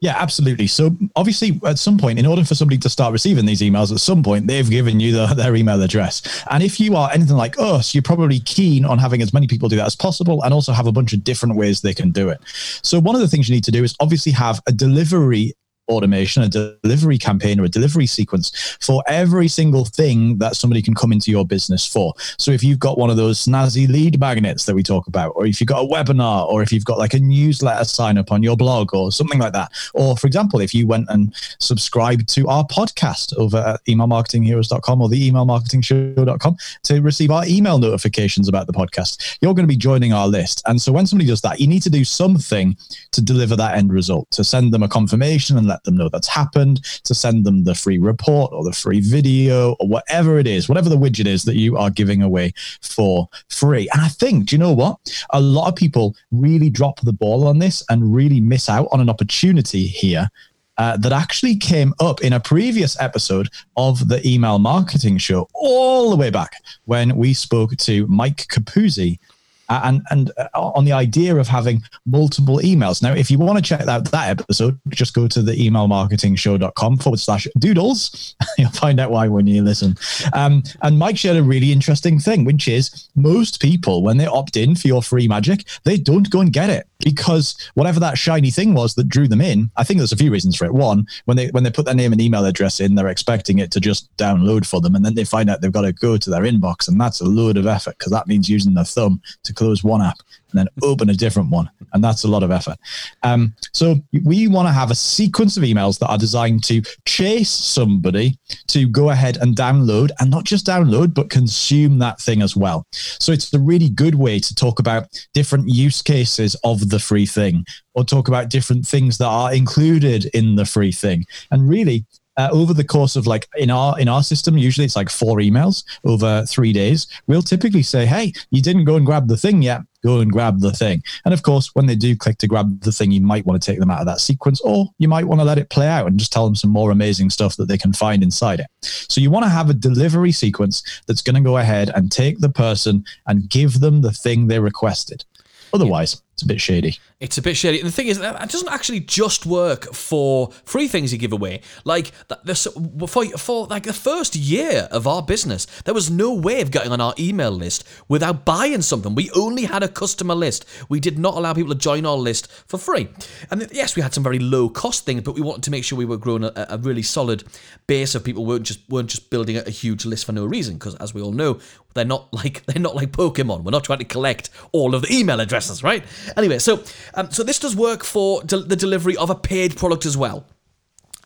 Yeah, 0.00 0.14
absolutely. 0.16 0.68
So 0.68 0.96
obviously, 1.16 1.60
at 1.66 1.76
some 1.78 1.98
point, 1.98 2.20
in 2.20 2.26
order 2.26 2.44
for 2.44 2.54
somebody 2.54 2.78
to 2.78 2.88
start 2.88 3.12
receiving 3.12 3.46
these 3.46 3.60
emails, 3.60 3.90
at 3.90 3.98
some 3.98 4.22
point 4.22 4.46
they've 4.46 4.70
given 4.70 5.00
you 5.00 5.12
the, 5.12 5.26
their 5.34 5.56
email 5.56 5.82
address. 5.82 6.44
And 6.50 6.62
if 6.62 6.78
you 6.78 6.94
are 6.94 7.10
anything 7.12 7.36
like 7.36 7.58
us, 7.58 7.94
you're 7.94 8.02
probably 8.02 8.38
keen 8.38 8.84
on 8.84 8.98
having 8.98 9.22
as 9.22 9.32
many 9.32 9.48
people 9.48 9.68
do 9.68 9.74
that 9.74 9.86
as 9.86 9.96
possible, 9.96 10.42
and 10.44 10.54
also 10.54 10.72
have 10.72 10.86
a 10.86 10.92
bunch 10.92 11.12
of 11.12 11.24
different 11.24 11.56
ways 11.56 11.80
they 11.80 11.94
can 11.94 12.12
do 12.12 12.28
it. 12.28 12.40
So 12.82 13.00
one 13.00 13.16
of 13.16 13.20
the 13.20 13.28
things 13.28 13.48
you 13.48 13.56
need 13.56 13.64
to 13.64 13.72
do 13.72 13.82
is 13.82 13.96
obviously 13.98 14.30
have 14.32 14.60
a 14.68 14.72
delivery 14.72 15.54
automation, 15.88 16.42
a 16.42 16.48
delivery 16.48 17.18
campaign, 17.18 17.60
or 17.60 17.64
a 17.64 17.68
delivery 17.68 18.06
sequence 18.06 18.76
for 18.80 19.02
every 19.06 19.48
single 19.48 19.84
thing 19.84 20.38
that 20.38 20.56
somebody 20.56 20.82
can 20.82 20.94
come 20.94 21.12
into 21.12 21.30
your 21.30 21.46
business 21.46 21.86
for. 21.86 22.14
So 22.38 22.50
if 22.50 22.62
you've 22.62 22.78
got 22.78 22.98
one 22.98 23.10
of 23.10 23.16
those 23.16 23.44
snazzy 23.44 23.88
lead 23.88 24.18
magnets 24.20 24.64
that 24.66 24.74
we 24.74 24.82
talk 24.82 25.06
about, 25.06 25.32
or 25.36 25.46
if 25.46 25.60
you've 25.60 25.68
got 25.68 25.84
a 25.84 25.88
webinar, 25.88 26.46
or 26.46 26.62
if 26.62 26.72
you've 26.72 26.84
got 26.84 26.98
like 26.98 27.14
a 27.14 27.20
newsletter 27.20 27.84
sign 27.84 28.18
up 28.18 28.32
on 28.32 28.42
your 28.42 28.56
blog, 28.56 28.94
or 28.94 29.12
something 29.12 29.38
like 29.38 29.52
that, 29.52 29.72
or 29.94 30.16
for 30.16 30.26
example, 30.26 30.60
if 30.60 30.74
you 30.74 30.86
went 30.86 31.06
and 31.08 31.34
subscribed 31.58 32.28
to 32.28 32.46
our 32.48 32.64
podcast 32.64 33.36
over 33.36 33.58
at 33.58 33.84
emailmarketingheroes.com 33.86 35.00
or 35.00 35.08
the 35.08 35.30
emailmarketingshow.com 35.30 36.56
to 36.84 37.00
receive 37.00 37.30
our 37.30 37.44
email 37.46 37.78
notifications 37.78 38.48
about 38.48 38.66
the 38.66 38.72
podcast, 38.72 39.38
you're 39.40 39.54
going 39.54 39.64
to 39.64 39.72
be 39.72 39.76
joining 39.76 40.12
our 40.12 40.28
list. 40.28 40.62
And 40.66 40.80
so 40.80 40.92
when 40.92 41.06
somebody 41.06 41.28
does 41.28 41.40
that, 41.42 41.60
you 41.60 41.66
need 41.66 41.82
to 41.82 41.90
do 41.90 42.04
something 42.04 42.76
to 43.12 43.20
deliver 43.20 43.56
that 43.56 43.76
end 43.76 43.92
result, 43.92 44.30
to 44.32 44.44
send 44.44 44.72
them 44.72 44.82
a 44.82 44.88
confirmation 44.88 45.56
and 45.56 45.66
let 45.66 45.77
them 45.84 45.96
know 45.96 46.08
that's 46.08 46.28
happened, 46.28 46.84
to 47.04 47.14
send 47.14 47.44
them 47.44 47.64
the 47.64 47.74
free 47.74 47.98
report 47.98 48.52
or 48.52 48.64
the 48.64 48.72
free 48.72 49.00
video 49.00 49.72
or 49.80 49.88
whatever 49.88 50.38
it 50.38 50.46
is, 50.46 50.68
whatever 50.68 50.88
the 50.88 50.96
widget 50.96 51.26
is 51.26 51.44
that 51.44 51.56
you 51.56 51.76
are 51.76 51.90
giving 51.90 52.22
away 52.22 52.52
for 52.80 53.28
free. 53.48 53.88
And 53.92 54.02
I 54.02 54.08
think, 54.08 54.48
do 54.48 54.56
you 54.56 54.60
know 54.60 54.72
what? 54.72 54.98
A 55.30 55.40
lot 55.40 55.68
of 55.68 55.76
people 55.76 56.16
really 56.30 56.70
drop 56.70 57.00
the 57.00 57.12
ball 57.12 57.46
on 57.46 57.58
this 57.58 57.84
and 57.90 58.14
really 58.14 58.40
miss 58.40 58.68
out 58.68 58.88
on 58.92 59.00
an 59.00 59.10
opportunity 59.10 59.86
here 59.86 60.30
uh, 60.78 60.96
that 60.96 61.12
actually 61.12 61.56
came 61.56 61.92
up 62.00 62.22
in 62.22 62.32
a 62.32 62.40
previous 62.40 62.98
episode 63.00 63.48
of 63.76 64.08
the 64.08 64.26
email 64.26 64.58
marketing 64.58 65.18
show 65.18 65.48
all 65.52 66.10
the 66.10 66.16
way 66.16 66.30
back 66.30 66.52
when 66.84 67.16
we 67.16 67.34
spoke 67.34 67.76
to 67.76 68.06
Mike 68.06 68.46
Capuzzi 68.46 69.18
and 69.68 70.02
and 70.10 70.30
uh, 70.38 70.48
on 70.54 70.84
the 70.84 70.92
idea 70.92 71.36
of 71.36 71.48
having 71.48 71.82
multiple 72.06 72.58
emails. 72.58 73.02
Now, 73.02 73.12
if 73.12 73.30
you 73.30 73.38
want 73.38 73.58
to 73.58 73.62
check 73.62 73.86
out 73.86 74.10
that 74.10 74.40
episode, 74.40 74.78
just 74.88 75.14
go 75.14 75.28
to 75.28 75.42
the 75.42 75.52
emailmarketingshow.com 75.52 76.98
forward 76.98 77.20
slash 77.20 77.46
doodles. 77.58 78.34
You'll 78.58 78.70
find 78.70 79.00
out 79.00 79.10
why 79.10 79.28
when 79.28 79.46
you 79.46 79.62
listen. 79.62 79.96
Um, 80.32 80.62
and 80.82 80.98
Mike 80.98 81.18
shared 81.18 81.36
a 81.36 81.42
really 81.42 81.72
interesting 81.72 82.18
thing, 82.18 82.44
which 82.44 82.68
is 82.68 83.08
most 83.14 83.60
people, 83.60 84.02
when 84.02 84.16
they 84.16 84.26
opt 84.26 84.56
in 84.56 84.74
for 84.74 84.88
your 84.88 85.02
free 85.02 85.28
magic, 85.28 85.64
they 85.84 85.96
don't 85.96 86.30
go 86.30 86.40
and 86.40 86.52
get 86.52 86.70
it 86.70 86.86
because 87.04 87.56
whatever 87.74 88.00
that 88.00 88.18
shiny 88.18 88.50
thing 88.50 88.74
was 88.74 88.94
that 88.94 89.08
drew 89.08 89.28
them 89.28 89.40
in, 89.40 89.70
I 89.76 89.84
think 89.84 89.98
there's 89.98 90.12
a 90.12 90.16
few 90.16 90.30
reasons 90.30 90.56
for 90.56 90.64
it. 90.64 90.74
One, 90.74 91.06
when 91.26 91.36
they 91.36 91.48
when 91.48 91.64
they 91.64 91.70
put 91.70 91.84
their 91.84 91.94
name 91.94 92.12
and 92.12 92.20
email 92.20 92.44
address 92.44 92.80
in, 92.80 92.94
they're 92.94 93.08
expecting 93.08 93.58
it 93.58 93.70
to 93.72 93.80
just 93.80 94.14
download 94.16 94.66
for 94.66 94.80
them, 94.80 94.94
and 94.94 95.04
then 95.04 95.14
they 95.14 95.24
find 95.24 95.48
out 95.48 95.60
they've 95.60 95.72
got 95.72 95.82
to 95.82 95.92
go 95.92 96.16
to 96.16 96.30
their 96.30 96.42
inbox, 96.42 96.88
and 96.88 97.00
that's 97.00 97.20
a 97.20 97.24
load 97.24 97.56
of 97.56 97.66
effort 97.66 97.96
because 97.98 98.12
that 98.12 98.26
means 98.26 98.48
using 98.48 98.74
their 98.74 98.84
thumb 98.84 99.20
to 99.44 99.54
close 99.58 99.82
one 99.82 100.02
app 100.02 100.18
and 100.50 100.58
then 100.58 100.68
open 100.82 101.10
a 101.10 101.14
different 101.14 101.50
one, 101.50 101.68
and 101.92 102.02
that's 102.02 102.24
a 102.24 102.28
lot 102.28 102.42
of 102.42 102.50
effort. 102.50 102.76
Um, 103.22 103.54
so 103.74 103.96
we 104.24 104.48
want 104.48 104.66
to 104.68 104.72
have 104.72 104.90
a 104.90 104.94
sequence 104.94 105.56
of 105.58 105.62
emails 105.62 105.98
that 105.98 106.08
are 106.08 106.16
designed 106.16 106.64
to 106.64 106.82
chase 107.06 107.50
somebody 107.50 108.38
to 108.68 108.88
go 108.88 109.10
ahead 109.10 109.36
and 109.42 109.56
download, 109.56 110.10
and 110.18 110.30
not 110.30 110.44
just 110.44 110.66
download, 110.66 111.12
but 111.12 111.28
consume 111.28 111.98
that 111.98 112.20
thing 112.20 112.40
as 112.42 112.56
well. 112.56 112.86
So 112.92 113.32
it's 113.32 113.52
a 113.52 113.58
really 113.58 113.90
good 113.90 114.14
way 114.14 114.40
to 114.40 114.54
talk 114.54 114.78
about 114.78 115.04
different 115.34 115.68
use 115.68 116.00
cases 116.02 116.56
of 116.64 116.88
the 116.88 116.98
free 116.98 117.26
thing, 117.26 117.64
or 117.94 118.04
talk 118.04 118.28
about 118.28 118.48
different 118.48 118.86
things 118.86 119.18
that 119.18 119.26
are 119.26 119.52
included 119.52 120.26
in 120.32 120.56
the 120.56 120.64
free 120.64 120.92
thing, 120.92 121.24
and 121.50 121.68
really 121.68 122.06
uh, 122.38 122.48
over 122.52 122.72
the 122.72 122.84
course 122.84 123.16
of 123.16 123.26
like 123.26 123.48
in 123.56 123.70
our 123.70 123.98
in 123.98 124.08
our 124.08 124.22
system 124.22 124.56
usually 124.56 124.84
it's 124.84 124.96
like 124.96 125.10
four 125.10 125.38
emails 125.38 125.84
over 126.04 126.46
three 126.46 126.72
days. 126.72 127.06
We'll 127.26 127.42
typically 127.42 127.82
say 127.82 128.06
hey 128.06 128.32
you 128.50 128.62
didn't 128.62 128.84
go 128.84 128.96
and 128.96 129.04
grab 129.04 129.28
the 129.28 129.36
thing 129.36 129.60
yet. 129.60 129.82
Go 130.04 130.20
and 130.20 130.30
grab 130.30 130.60
the 130.60 130.72
thing. 130.72 131.02
And 131.24 131.34
of 131.34 131.42
course 131.42 131.74
when 131.74 131.86
they 131.86 131.96
do 131.96 132.16
click 132.16 132.38
to 132.38 132.46
grab 132.46 132.80
the 132.80 132.92
thing 132.92 133.10
you 133.10 133.20
might 133.20 133.44
want 133.44 133.60
to 133.60 133.70
take 133.70 133.80
them 133.80 133.90
out 133.90 134.00
of 134.00 134.06
that 134.06 134.20
sequence 134.20 134.60
or 134.60 134.86
you 134.98 135.08
might 135.08 135.24
want 135.24 135.40
to 135.40 135.44
let 135.44 135.58
it 135.58 135.70
play 135.70 135.88
out 135.88 136.06
and 136.06 136.18
just 136.18 136.32
tell 136.32 136.44
them 136.44 136.54
some 136.54 136.70
more 136.70 136.92
amazing 136.92 137.30
stuff 137.30 137.56
that 137.56 137.66
they 137.66 137.76
can 137.76 137.92
find 137.92 138.22
inside 138.22 138.60
it. 138.60 138.68
So 138.82 139.20
you 139.20 139.30
want 139.30 139.44
to 139.44 139.50
have 139.50 139.68
a 139.68 139.74
delivery 139.74 140.32
sequence 140.32 141.02
that's 141.06 141.22
going 141.22 141.34
to 141.34 141.42
go 141.42 141.58
ahead 141.58 141.90
and 141.94 142.12
take 142.12 142.38
the 142.38 142.48
person 142.48 143.04
and 143.26 143.50
give 143.50 143.80
them 143.80 144.02
the 144.02 144.12
thing 144.12 144.46
they 144.46 144.60
requested. 144.60 145.24
Otherwise 145.72 146.22
it's 146.38 146.44
a 146.44 146.46
bit 146.46 146.60
shady 146.60 146.96
It's 147.18 147.36
a 147.36 147.42
bit 147.42 147.56
shady. 147.56 147.80
And 147.80 147.88
the 147.88 147.92
thing 147.92 148.06
is, 148.06 148.20
that 148.20 148.48
doesn't 148.48 148.68
actually 148.68 149.00
just 149.00 149.44
work 149.44 149.92
for 149.92 150.52
free 150.64 150.86
things 150.86 151.12
you 151.12 151.18
give 151.18 151.32
away. 151.32 151.62
Like 151.84 152.12
this, 152.44 152.68
for 153.08 153.24
for 153.36 153.66
like 153.66 153.82
the 153.82 153.92
first 153.92 154.36
year 154.36 154.86
of 154.92 155.08
our 155.08 155.20
business, 155.20 155.66
there 155.84 155.94
was 155.94 156.12
no 156.12 156.32
way 156.32 156.60
of 156.60 156.70
getting 156.70 156.92
on 156.92 157.00
our 157.00 157.14
email 157.18 157.50
list 157.50 157.82
without 158.06 158.44
buying 158.44 158.82
something. 158.82 159.16
We 159.16 159.32
only 159.32 159.64
had 159.64 159.82
a 159.82 159.88
customer 159.88 160.36
list. 160.36 160.64
We 160.88 161.00
did 161.00 161.18
not 161.18 161.34
allow 161.34 161.54
people 161.54 161.74
to 161.74 161.80
join 161.80 162.06
our 162.06 162.16
list 162.16 162.52
for 162.68 162.78
free. 162.78 163.08
And 163.50 163.68
yes, 163.72 163.96
we 163.96 164.02
had 164.02 164.14
some 164.14 164.22
very 164.22 164.38
low 164.38 164.68
cost 164.68 165.04
things, 165.04 165.22
but 165.22 165.34
we 165.34 165.40
wanted 165.40 165.64
to 165.64 165.72
make 165.72 165.82
sure 165.82 165.98
we 165.98 166.04
were 166.04 166.18
growing 166.18 166.44
a, 166.44 166.52
a 166.68 166.78
really 166.78 167.02
solid 167.02 167.42
base 167.88 168.14
of 168.14 168.22
people. 168.22 168.46
weren't 168.46 168.64
just 168.64 168.88
weren't 168.88 169.10
just 169.10 169.28
building 169.28 169.56
a, 169.56 169.68
huge 169.78 170.04
list 170.04 170.24
for 170.24 170.32
no 170.32 170.44
reason. 170.44 170.74
Because 170.74 170.94
as 170.96 171.14
we 171.14 171.20
all 171.20 171.32
know, 171.32 171.58
they're 171.94 172.04
not 172.04 172.32
like 172.40 172.64
they're 172.66 172.80
not 172.80 172.94
like 172.94 173.10
Pokemon. 173.10 173.64
We're 173.64 173.72
not 173.72 173.84
trying 173.84 173.98
to 173.98 174.04
collect 174.04 174.50
all 174.70 174.94
of 174.94 175.02
the 175.02 175.12
email 175.12 175.40
addresses, 175.40 175.82
right? 175.82 176.04
Anyway, 176.36 176.58
so 176.58 176.82
um, 177.14 177.30
so 177.30 177.42
this 177.42 177.58
does 177.58 177.76
work 177.76 178.04
for 178.04 178.42
de- 178.42 178.58
the 178.58 178.76
delivery 178.76 179.16
of 179.16 179.30
a 179.30 179.34
paid 179.34 179.76
product 179.76 180.06
as 180.06 180.16
well, 180.16 180.46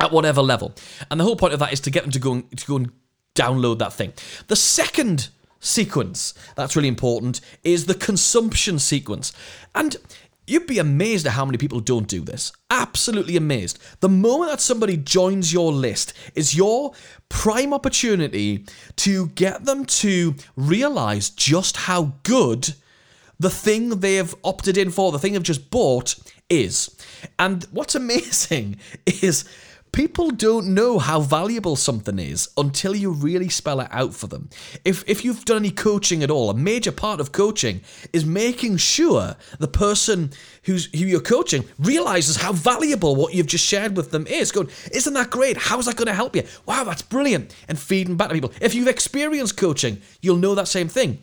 at 0.01 0.13
whatever 0.13 0.43
level. 0.43 0.75
And 1.11 1.19
the 1.19 1.25
whole 1.25 1.37
point 1.37 1.55
of 1.55 1.61
that 1.61 1.73
is 1.73 1.81
to 1.81 1.91
get 1.91 2.03
them 2.03 2.13
to 2.13 2.19
go 2.19 2.33
and, 2.35 2.59
to 2.59 2.67
go 2.67 2.77
and 2.77 2.93
download 3.35 3.79
that 3.79 3.93
thing. 3.93 4.13
The 4.49 4.57
second 4.57 5.29
sequence 5.61 6.35
that's 6.57 6.75
really 6.77 6.89
important 6.89 7.41
is 7.63 7.87
the 7.87 7.95
consumption 7.95 8.79
sequence, 8.79 9.33
and 9.75 9.97
You'd 10.45 10.67
be 10.67 10.81
amazed 10.81 11.25
at 11.27 11.33
how 11.33 11.45
many 11.45 11.57
people 11.57 11.79
don't 11.79 12.09
do 12.09 12.21
this. 12.21 12.53
Absolutely 12.69 13.37
amazed. 13.37 13.79
The 14.01 14.09
moment 14.09 14.51
that 14.51 14.61
somebody 14.61 14.97
joins 14.97 15.53
your 15.53 15.73
list 15.73 16.15
is 16.35 16.57
your 16.57 16.95
prime 17.29 17.73
opportunity 17.73 18.67
to 18.97 19.29
get 19.29 19.65
them 19.65 19.85
to 19.85 20.35
realize 20.57 21.31
just 21.31 21.77
how 21.77 22.15
good 22.25 22.75
the 23.43 23.51
thing 23.51 24.01
they've 24.01 24.35
opted 24.45 24.77
in 24.79 24.91
for, 24.91 25.11
the 25.11 25.19
thing 25.19 25.33
they've 25.33 25.43
just 25.43 25.71
bought, 25.71 26.15
is. 26.49 26.97
And 27.39 27.65
what's 27.73 27.95
amazing 28.05 28.77
is 29.05 29.45
people 29.91 30.31
don't 30.31 30.69
know 30.69 31.01
how 31.01 31.21
valuable 31.21 31.75
something 31.75 32.21
is 32.21 32.49
until 32.57 32.95
you 32.95 33.11
really 33.11 33.49
spell 33.49 33.81
it 33.81 33.89
out 33.91 34.15
for 34.15 34.29
them. 34.29 34.49
If 34.85 35.03
if 35.09 35.25
you've 35.25 35.45
done 35.45 35.59
any 35.59 35.73
coaching 35.73 36.23
at 36.23 36.31
all, 36.31 36.51
a 36.51 36.55
major 36.55 36.93
part 36.93 37.19
of 37.19 37.33
coaching 37.33 37.81
is 38.13 38.25
making 38.25 38.77
sure 38.77 39.35
the 39.59 39.69
person 39.69 40.31
who's 40.63 40.85
who 40.93 41.05
you're 41.05 41.21
coaching 41.21 41.65
realizes 41.81 42.37
how 42.37 42.53
valuable 42.53 43.17
what 43.17 43.35
you've 43.35 43.49
just 43.49 43.67
shared 43.67 43.97
with 43.97 44.13
them 44.13 44.25
is. 44.29 44.53
Going, 44.53 44.71
isn't 44.93 45.15
that 45.15 45.31
great? 45.31 45.57
How's 45.57 45.87
that 45.87 45.97
going 45.97 46.07
to 46.07 46.15
help 46.15 46.37
you? 46.37 46.45
Wow, 46.65 46.85
that's 46.85 47.03
brilliant. 47.03 47.57
And 47.67 47.77
feeding 47.77 48.17
back 48.17 48.29
to 48.29 48.35
people. 48.35 48.53
If 48.61 48.77
you've 48.77 48.87
experienced 48.87 49.57
coaching, 49.57 50.01
you'll 50.21 50.37
know 50.37 50.55
that 50.55 50.69
same 50.69 50.89
thing. 50.89 51.19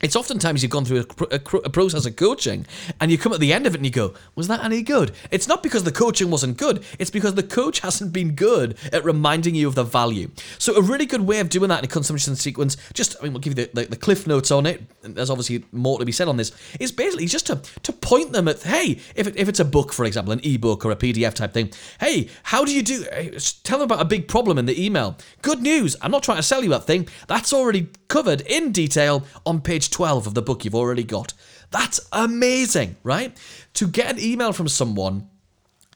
It's 0.00 0.14
oftentimes 0.14 0.62
you've 0.62 0.70
gone 0.70 0.84
through 0.84 1.04
a, 1.20 1.24
a, 1.34 1.56
a, 1.64 1.70
process 1.70 2.06
of 2.06 2.14
coaching 2.14 2.66
and 3.00 3.10
you 3.10 3.18
come 3.18 3.32
at 3.32 3.40
the 3.40 3.52
end 3.52 3.66
of 3.66 3.74
it 3.74 3.78
and 3.78 3.84
you 3.84 3.90
go, 3.90 4.14
Was 4.36 4.46
that 4.46 4.64
any 4.64 4.82
good? 4.82 5.12
It's 5.32 5.48
not 5.48 5.62
because 5.62 5.82
the 5.82 5.90
coaching 5.90 6.30
wasn't 6.30 6.56
good, 6.56 6.84
it's 7.00 7.10
because 7.10 7.34
the 7.34 7.42
coach 7.42 7.80
hasn't 7.88 8.12
been 8.12 8.34
good 8.34 8.76
at 8.92 9.04
reminding 9.04 9.56
you 9.56 9.66
of 9.66 9.74
the 9.74 9.82
value. 9.82 10.30
So, 10.58 10.76
a 10.76 10.82
really 10.82 11.06
good 11.06 11.22
way 11.22 11.40
of 11.40 11.48
doing 11.48 11.68
that 11.70 11.80
in 11.80 11.84
a 11.84 11.88
consumption 11.88 12.36
sequence, 12.36 12.76
just, 12.92 13.16
I 13.18 13.24
mean, 13.24 13.32
we'll 13.32 13.40
give 13.40 13.58
you 13.58 13.66
the, 13.66 13.70
the, 13.82 13.90
the 13.90 13.96
cliff 13.96 14.26
notes 14.26 14.52
on 14.52 14.66
it, 14.66 14.82
there's 15.02 15.30
obviously 15.30 15.64
more 15.72 15.98
to 15.98 16.04
be 16.04 16.12
said 16.12 16.28
on 16.28 16.36
this, 16.36 16.52
is 16.78 16.92
basically 16.92 17.26
just 17.26 17.46
to, 17.46 17.56
to 17.82 17.92
point 18.08 18.32
them 18.32 18.48
at, 18.48 18.62
hey, 18.62 18.98
if, 19.14 19.26
it, 19.26 19.36
if 19.36 19.50
it's 19.50 19.60
a 19.60 19.64
book, 19.66 19.92
for 19.92 20.06
example, 20.06 20.32
an 20.32 20.40
ebook 20.42 20.82
or 20.86 20.90
a 20.90 20.96
PDF 20.96 21.34
type 21.34 21.52
thing, 21.52 21.70
hey, 22.00 22.30
how 22.42 22.64
do 22.64 22.72
you 22.74 22.82
do, 22.82 23.04
tell 23.64 23.78
them 23.78 23.84
about 23.84 24.00
a 24.00 24.06
big 24.06 24.26
problem 24.26 24.56
in 24.56 24.64
the 24.64 24.82
email. 24.82 25.14
Good 25.42 25.60
news, 25.60 25.94
I'm 26.00 26.10
not 26.10 26.22
trying 26.22 26.38
to 26.38 26.42
sell 26.42 26.64
you 26.64 26.70
that 26.70 26.84
thing, 26.84 27.06
that's 27.26 27.52
already 27.52 27.88
covered 28.08 28.40
in 28.40 28.72
detail 28.72 29.26
on 29.44 29.60
page 29.60 29.90
12 29.90 30.26
of 30.26 30.32
the 30.32 30.40
book 30.40 30.64
you've 30.64 30.74
already 30.74 31.04
got. 31.04 31.34
That's 31.70 32.00
amazing, 32.10 32.96
right? 33.02 33.36
To 33.74 33.86
get 33.86 34.10
an 34.10 34.18
email 34.18 34.54
from 34.54 34.68
someone 34.68 35.28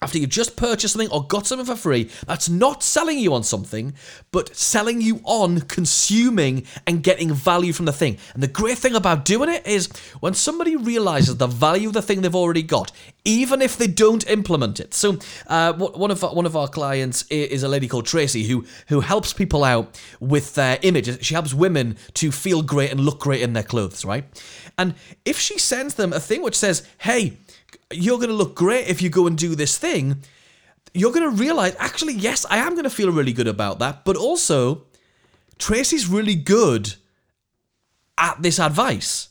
after 0.02 0.18
you've 0.18 0.30
just 0.30 0.56
purchased 0.56 0.94
something 0.94 1.10
or 1.10 1.24
got 1.26 1.46
something 1.46 1.64
for 1.64 1.76
free, 1.76 2.10
that's 2.26 2.48
not 2.48 2.82
selling 2.82 3.18
you 3.18 3.32
on 3.32 3.44
something, 3.44 3.94
but 4.32 4.54
selling 4.56 5.00
you 5.00 5.20
on 5.24 5.60
consuming 5.62 6.66
and 6.86 7.02
getting 7.04 7.32
value 7.32 7.72
from 7.72 7.86
the 7.86 7.92
thing. 7.92 8.18
And 8.34 8.42
the 8.42 8.48
great 8.48 8.78
thing 8.78 8.96
about 8.96 9.24
doing 9.24 9.48
it 9.48 9.64
is 9.66 9.88
when 10.20 10.34
somebody 10.34 10.74
realizes 10.74 11.36
the 11.36 11.46
value 11.46 11.88
of 11.88 11.94
the 11.94 12.02
thing 12.02 12.20
they've 12.20 12.34
already 12.34 12.62
got, 12.62 12.90
even 13.24 13.62
if 13.62 13.76
they 13.78 13.86
don't 13.86 14.28
implement 14.28 14.80
it. 14.80 14.92
So, 14.92 15.18
uh, 15.46 15.72
one 15.74 16.10
of 16.10 16.24
our, 16.24 16.34
one 16.34 16.46
of 16.46 16.56
our 16.56 16.66
clients 16.66 17.24
is 17.30 17.62
a 17.62 17.68
lady 17.68 17.86
called 17.86 18.06
Tracy 18.06 18.44
who 18.44 18.66
who 18.88 19.00
helps 19.00 19.32
people 19.32 19.62
out 19.62 20.00
with 20.18 20.54
their 20.54 20.78
images. 20.82 21.18
She 21.22 21.34
helps 21.34 21.54
women 21.54 21.96
to 22.14 22.32
feel 22.32 22.62
great 22.62 22.90
and 22.90 23.00
look 23.00 23.20
great 23.20 23.42
in 23.42 23.52
their 23.52 23.62
clothes, 23.62 24.04
right? 24.04 24.24
And 24.76 24.94
if 25.24 25.38
she 25.38 25.58
sends 25.58 25.94
them 25.94 26.12
a 26.12 26.18
thing 26.18 26.42
which 26.42 26.56
says, 26.56 26.82
"Hey," 26.98 27.38
you're 27.92 28.18
going 28.18 28.30
to 28.30 28.34
look 28.34 28.54
great 28.54 28.88
if 28.88 29.02
you 29.02 29.08
go 29.10 29.26
and 29.26 29.36
do 29.36 29.54
this 29.54 29.78
thing, 29.78 30.22
you're 30.94 31.12
going 31.12 31.30
to 31.30 31.36
realize, 31.36 31.74
actually, 31.78 32.14
yes, 32.14 32.44
I 32.50 32.58
am 32.58 32.72
going 32.72 32.84
to 32.84 32.90
feel 32.90 33.10
really 33.10 33.32
good 33.32 33.48
about 33.48 33.78
that. 33.78 34.04
But 34.04 34.16
also, 34.16 34.84
Tracy's 35.58 36.06
really 36.06 36.34
good 36.34 36.94
at 38.18 38.42
this 38.42 38.58
advice. 38.58 39.28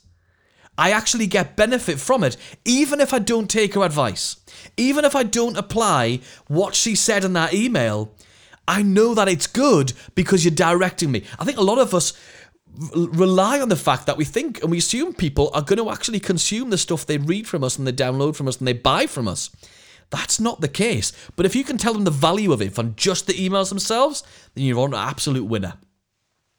I 0.78 0.92
actually 0.92 1.28
get 1.28 1.56
benefit 1.56 2.00
from 2.00 2.24
it, 2.24 2.38
even 2.66 3.00
if 3.00 3.14
I 3.14 3.20
don't 3.20 3.50
take 3.50 3.76
her 3.76 3.84
advice. 3.84 4.38
Even 4.78 5.06
if 5.06 5.16
I 5.16 5.24
don't 5.24 5.58
apply 5.58 6.22
what 6.48 6.74
she 6.74 6.96
said 6.96 7.24
in 7.24 7.34
that 7.34 7.54
email, 7.54 8.16
I 8.68 8.82
know 8.82 9.14
that 9.14 9.28
it's 9.28 9.48
good 9.48 9.94
because 10.16 10.46
you're 10.46 10.56
directing 10.56 11.12
me. 11.12 11.24
I 11.38 11.46
think 11.46 11.58
a 11.58 11.64
lot 11.64 11.78
of 11.78 11.94
us 11.94 12.14
rely 12.94 13.60
on 13.60 13.70
the 13.70 13.76
fact 13.76 14.06
that 14.06 14.18
we 14.18 14.26
think 14.26 14.62
and 14.62 14.72
we 14.72 14.78
assume 14.78 15.14
people 15.14 15.52
are 15.54 15.62
going 15.62 15.78
to 15.78 15.90
actually 15.90 16.20
consume 16.20 16.70
the 16.70 16.78
stuff 16.78 17.06
they 17.06 17.18
read 17.18 17.48
from 17.48 17.64
us 17.64 17.78
and 17.78 17.86
they 17.86 17.92
download 17.92 18.36
from 18.36 18.48
us 18.48 18.58
and 18.58 18.68
they 18.68 18.74
buy 18.74 19.08
from 19.08 19.28
us. 19.28 19.50
That's 20.10 20.40
not 20.40 20.62
the 20.62 20.68
case. 20.68 21.12
But 21.36 21.46
if 21.46 21.56
you 21.56 21.64
can 21.64 21.78
tell 21.78 21.94
them 21.94 22.04
the 22.04 22.12
value 22.12 22.52
of 22.52 22.62
it 22.62 22.74
from 22.74 22.96
just 22.96 23.28
the 23.28 23.34
emails 23.34 23.70
themselves, 23.70 24.24
then 24.56 24.66
you're 24.66 24.80
on 24.80 24.94
an 24.94 25.00
absolute 25.00 25.46
winner. 25.46 25.76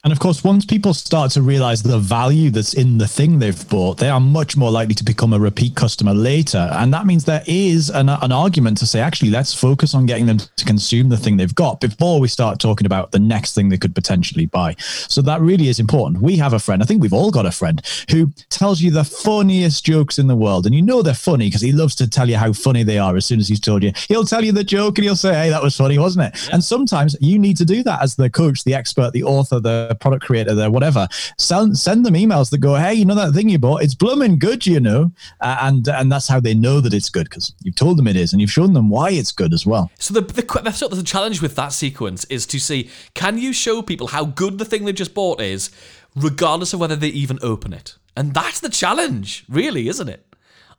And 0.04 0.12
of 0.12 0.18
course, 0.18 0.42
once 0.42 0.64
people 0.64 0.94
start 0.94 1.30
to 1.32 1.42
realize 1.42 1.80
the 1.80 2.00
value 2.00 2.50
that's 2.50 2.75
in 2.75 2.99
the 2.99 3.06
thing 3.06 3.38
they've 3.38 3.68
bought, 3.68 3.99
they 3.99 4.09
are 4.09 4.18
much 4.18 4.56
more 4.56 4.68
likely 4.68 4.97
to 4.97 5.04
become 5.04 5.32
a 5.32 5.38
repeat 5.38 5.76
customer 5.76 6.12
later. 6.12 6.68
And 6.73 6.92
that 6.92 7.06
means 7.06 7.25
there 7.25 7.44
is 7.47 7.88
an, 7.88 8.09
an 8.09 8.32
argument 8.32 8.78
to 8.78 8.87
say, 8.87 8.99
actually, 8.99 9.30
let's 9.30 9.54
focus 9.54 9.94
on 9.94 10.06
getting 10.06 10.26
them 10.26 10.38
to 10.38 10.64
consume 10.64 11.09
the 11.09 11.16
thing 11.16 11.37
they've 11.37 11.54
got 11.54 11.80
before 11.80 12.18
we 12.18 12.26
start 12.26 12.59
talking 12.59 12.85
about 12.85 13.12
the 13.12 13.21
next 13.21 13.54
thing 13.54 13.68
they 13.68 13.78
could 13.78 13.94
potentially 13.94 14.47
buy. 14.47 14.75
So 14.78 15.23
that 15.23 15.40
really 15.40 15.68
is 15.68 15.78
important. 15.78 16.21
We 16.21 16.37
have 16.38 16.52
a 16.52 16.59
friend, 16.59 16.82
I 16.82 16.87
think 16.87 17.00
we've 17.00 17.12
all 17.12 17.30
got 17.30 17.47
a 17.47 17.52
friend, 17.52 17.80
who 18.11 18.32
tells 18.50 18.80
you 18.80 18.90
the 18.90 19.04
funniest 19.04 19.85
jokes 19.85 20.18
in 20.18 20.26
the 20.26 20.35
world. 20.35 20.66
And 20.66 20.75
you 20.75 20.82
know 20.82 21.02
they're 21.02 21.14
funny 21.14 21.47
because 21.47 21.61
he 21.61 21.71
loves 21.71 21.94
to 21.97 22.11
tell 22.11 22.28
you 22.28 22.38
how 22.38 22.52
funny 22.52 22.82
they 22.82 22.99
are 22.99 23.14
as 23.16 23.25
soon 23.25 23.38
as 23.38 23.47
he's 23.47 23.61
told 23.61 23.85
you. 23.85 23.92
He'll 24.09 24.25
tell 24.25 24.44
you 24.44 24.50
the 24.50 24.64
joke 24.64 24.99
and 24.99 25.04
he'll 25.04 25.14
say, 25.14 25.32
hey, 25.32 25.50
that 25.50 25.62
was 25.62 25.76
funny, 25.76 25.97
wasn't 25.97 26.35
it? 26.35 26.49
Yeah. 26.49 26.54
And 26.54 26.64
sometimes 26.64 27.14
you 27.21 27.38
need 27.38 27.56
to 27.59 27.64
do 27.64 27.85
that 27.85 28.02
as 28.02 28.16
the 28.16 28.28
coach, 28.28 28.64
the 28.64 28.75
expert, 28.75 29.12
the 29.12 29.23
author, 29.23 29.61
the 29.61 29.92
product 29.95 30.25
creator 30.25 30.55
there, 30.55 30.71
whatever. 30.71 31.09
Send 31.39 31.79
send 31.79 32.05
them 32.05 32.15
emails 32.15 32.51
that 32.51 32.59
go, 32.59 32.75
hey, 32.75 32.95
you 32.95 33.05
know 33.05 33.15
that 33.15 33.33
thing 33.33 33.49
you 33.49 33.59
bought? 33.59 33.83
It's 33.83 33.95
blooming 33.95 34.39
good, 34.39 34.67
you 34.67 34.81
know, 34.81 35.13
uh, 35.41 35.59
and 35.63 35.87
and 35.89 36.11
that's 36.11 36.29
how 36.29 36.41
they 36.41 36.55
know 36.55 36.81
that 36.81 36.95
it's 36.95 37.09
good 37.09 37.25
because 37.25 37.55
you've 37.63 37.77
told 37.77 37.99
them 37.99 38.07
it 38.07 38.17
is, 38.17 38.33
and 38.33 38.41
you've 38.41 38.53
shown 38.53 38.73
them 38.73 38.89
why 38.89 39.11
it's 39.11 39.33
good 39.33 39.53
as 39.53 39.67
well. 39.67 39.91
So 39.99 40.15
the 40.15 40.21
the, 40.21 40.43
the 40.43 40.73
sort 40.73 40.93
of 40.93 40.99
the 40.99 41.05
challenge 41.05 41.43
with 41.43 41.55
that 41.57 41.73
sequence 41.73 42.25
is 42.27 42.47
to 42.47 42.59
see 42.59 42.91
can 43.15 43.39
you 43.39 43.53
show 43.53 43.83
people 43.83 44.09
how 44.09 44.25
good 44.25 44.59
the 44.59 44.65
thing 44.65 44.85
they 44.85 44.93
just 44.93 45.15
bought 45.15 45.41
is, 45.41 45.71
regardless 46.15 46.73
of 46.73 46.81
whether 46.81 46.97
they 46.97 47.09
even 47.09 47.39
open 47.43 47.73
it, 47.73 47.97
and 48.17 48.35
that's 48.35 48.61
the 48.61 48.69
challenge, 48.69 49.45
really, 49.49 49.89
isn't 49.89 50.09
it? 50.09 50.27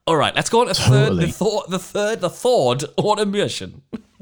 All 0.05 0.17
right, 0.17 0.35
let's 0.35 0.49
go 0.49 0.61
on 0.61 0.67
to 0.67 0.73
totally. 0.73 1.31
third, 1.31 1.37
the, 1.37 1.43
th- 1.43 1.69
the 1.69 1.79
third, 1.79 2.21
the 2.21 2.29
third 2.29 2.83
automation. 2.97 3.81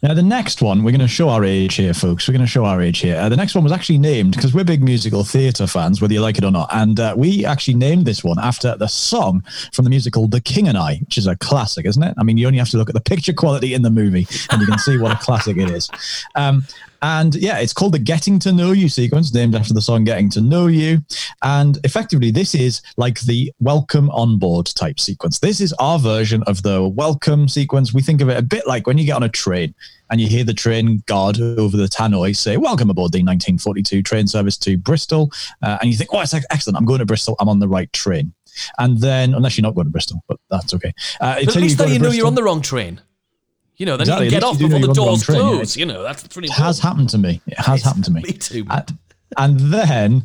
Now, 0.00 0.14
the 0.14 0.22
next 0.22 0.62
one, 0.62 0.84
we're 0.84 0.92
going 0.92 1.00
to 1.00 1.08
show 1.08 1.28
our 1.28 1.44
age 1.44 1.74
here, 1.74 1.92
folks. 1.92 2.28
We're 2.28 2.32
going 2.32 2.46
to 2.46 2.50
show 2.50 2.64
our 2.64 2.80
age 2.80 3.00
here. 3.00 3.16
Uh, 3.16 3.28
the 3.28 3.36
next 3.36 3.56
one 3.56 3.64
was 3.64 3.72
actually 3.72 3.98
named 3.98 4.36
because 4.36 4.54
we're 4.54 4.62
big 4.62 4.80
musical 4.80 5.24
theatre 5.24 5.66
fans, 5.66 6.00
whether 6.00 6.14
you 6.14 6.20
like 6.20 6.38
it 6.38 6.44
or 6.44 6.52
not. 6.52 6.68
And 6.72 7.00
uh, 7.00 7.14
we 7.16 7.44
actually 7.44 7.74
named 7.74 8.06
this 8.06 8.22
one 8.22 8.38
after 8.38 8.76
the 8.76 8.86
song 8.86 9.42
from 9.72 9.84
the 9.84 9.90
musical 9.90 10.28
The 10.28 10.40
King 10.40 10.68
and 10.68 10.78
I, 10.78 10.98
which 10.98 11.18
is 11.18 11.26
a 11.26 11.34
classic, 11.36 11.84
isn't 11.84 12.02
it? 12.02 12.14
I 12.16 12.22
mean, 12.22 12.38
you 12.38 12.46
only 12.46 12.60
have 12.60 12.68
to 12.70 12.76
look 12.76 12.88
at 12.88 12.94
the 12.94 13.00
picture 13.00 13.32
quality 13.32 13.74
in 13.74 13.82
the 13.82 13.90
movie 13.90 14.28
and 14.52 14.60
you 14.60 14.68
can 14.68 14.78
see 14.78 14.98
what 14.98 15.10
a 15.10 15.16
classic 15.16 15.56
it 15.56 15.68
is. 15.68 15.90
Um, 16.36 16.64
and 17.02 17.34
yeah, 17.34 17.58
it's 17.58 17.72
called 17.72 17.94
the 17.94 17.98
Getting 17.98 18.38
to 18.40 18.52
Know 18.52 18.72
You 18.72 18.88
sequence, 18.88 19.32
named 19.32 19.54
after 19.54 19.72
the 19.72 19.82
song 19.82 20.04
Getting 20.04 20.30
to 20.30 20.40
Know 20.40 20.66
You. 20.66 21.02
And 21.42 21.78
effectively, 21.84 22.30
this 22.30 22.54
is 22.54 22.82
like 22.96 23.20
the 23.20 23.52
welcome 23.60 24.10
on 24.10 24.38
board 24.38 24.66
type 24.66 24.98
sequence. 24.98 25.38
This 25.38 25.60
is 25.60 25.72
our 25.74 25.98
version 25.98 26.42
of 26.44 26.62
the 26.62 26.88
welcome 26.88 27.48
sequence. 27.48 27.94
We 27.94 28.02
think 28.02 28.20
of 28.20 28.28
it 28.28 28.36
a 28.36 28.42
bit 28.42 28.66
like 28.66 28.86
when 28.86 28.98
you 28.98 29.04
get 29.04 29.16
on 29.16 29.22
a 29.22 29.28
train 29.28 29.74
and 30.10 30.20
you 30.20 30.26
hear 30.26 30.44
the 30.44 30.54
train 30.54 31.02
guard 31.06 31.40
over 31.40 31.76
the 31.76 31.86
tannoy 31.86 32.36
say, 32.36 32.56
Welcome 32.56 32.90
aboard 32.90 33.12
the 33.12 33.18
1942 33.18 34.02
train 34.02 34.26
service 34.26 34.56
to 34.58 34.76
Bristol. 34.76 35.30
Uh, 35.62 35.78
and 35.80 35.90
you 35.90 35.96
think, 35.96 36.10
Oh, 36.12 36.20
it's 36.20 36.34
excellent. 36.34 36.76
I'm 36.76 36.84
going 36.84 37.00
to 37.00 37.06
Bristol. 37.06 37.36
I'm 37.38 37.48
on 37.48 37.58
the 37.58 37.68
right 37.68 37.92
train. 37.92 38.32
And 38.78 38.98
then, 38.98 39.34
unless 39.34 39.56
you're 39.56 39.62
not 39.62 39.74
going 39.74 39.86
to 39.86 39.90
Bristol, 39.90 40.22
but 40.26 40.40
that's 40.50 40.74
okay. 40.74 40.92
Uh, 41.20 41.36
but 41.44 41.56
at 41.56 41.62
least 41.62 41.78
then 41.78 41.92
you 41.92 41.98
know 41.98 42.10
you're 42.10 42.26
on 42.26 42.34
the 42.34 42.42
wrong 42.42 42.60
train. 42.60 43.00
You 43.78 43.86
know, 43.86 43.96
then 43.96 44.02
exactly. 44.02 44.26
you 44.26 44.30
can 44.32 44.40
get 44.40 44.46
off 44.46 44.58
before 44.58 44.80
the 44.80 44.92
doors 44.92 45.24
close. 45.24 45.76
You 45.76 45.86
know, 45.86 46.02
that's 46.02 46.26
pretty. 46.26 46.48
It 46.48 46.54
has 46.54 46.78
happened 46.80 47.08
to 47.10 47.18
me. 47.18 47.40
It 47.46 47.58
has 47.58 47.76
it's 47.76 47.84
happened 47.84 48.04
to 48.06 48.10
me. 48.10 48.22
Me 48.26 48.32
too. 48.32 48.66
And, 48.68 48.98
and 49.36 49.60
then 49.60 50.24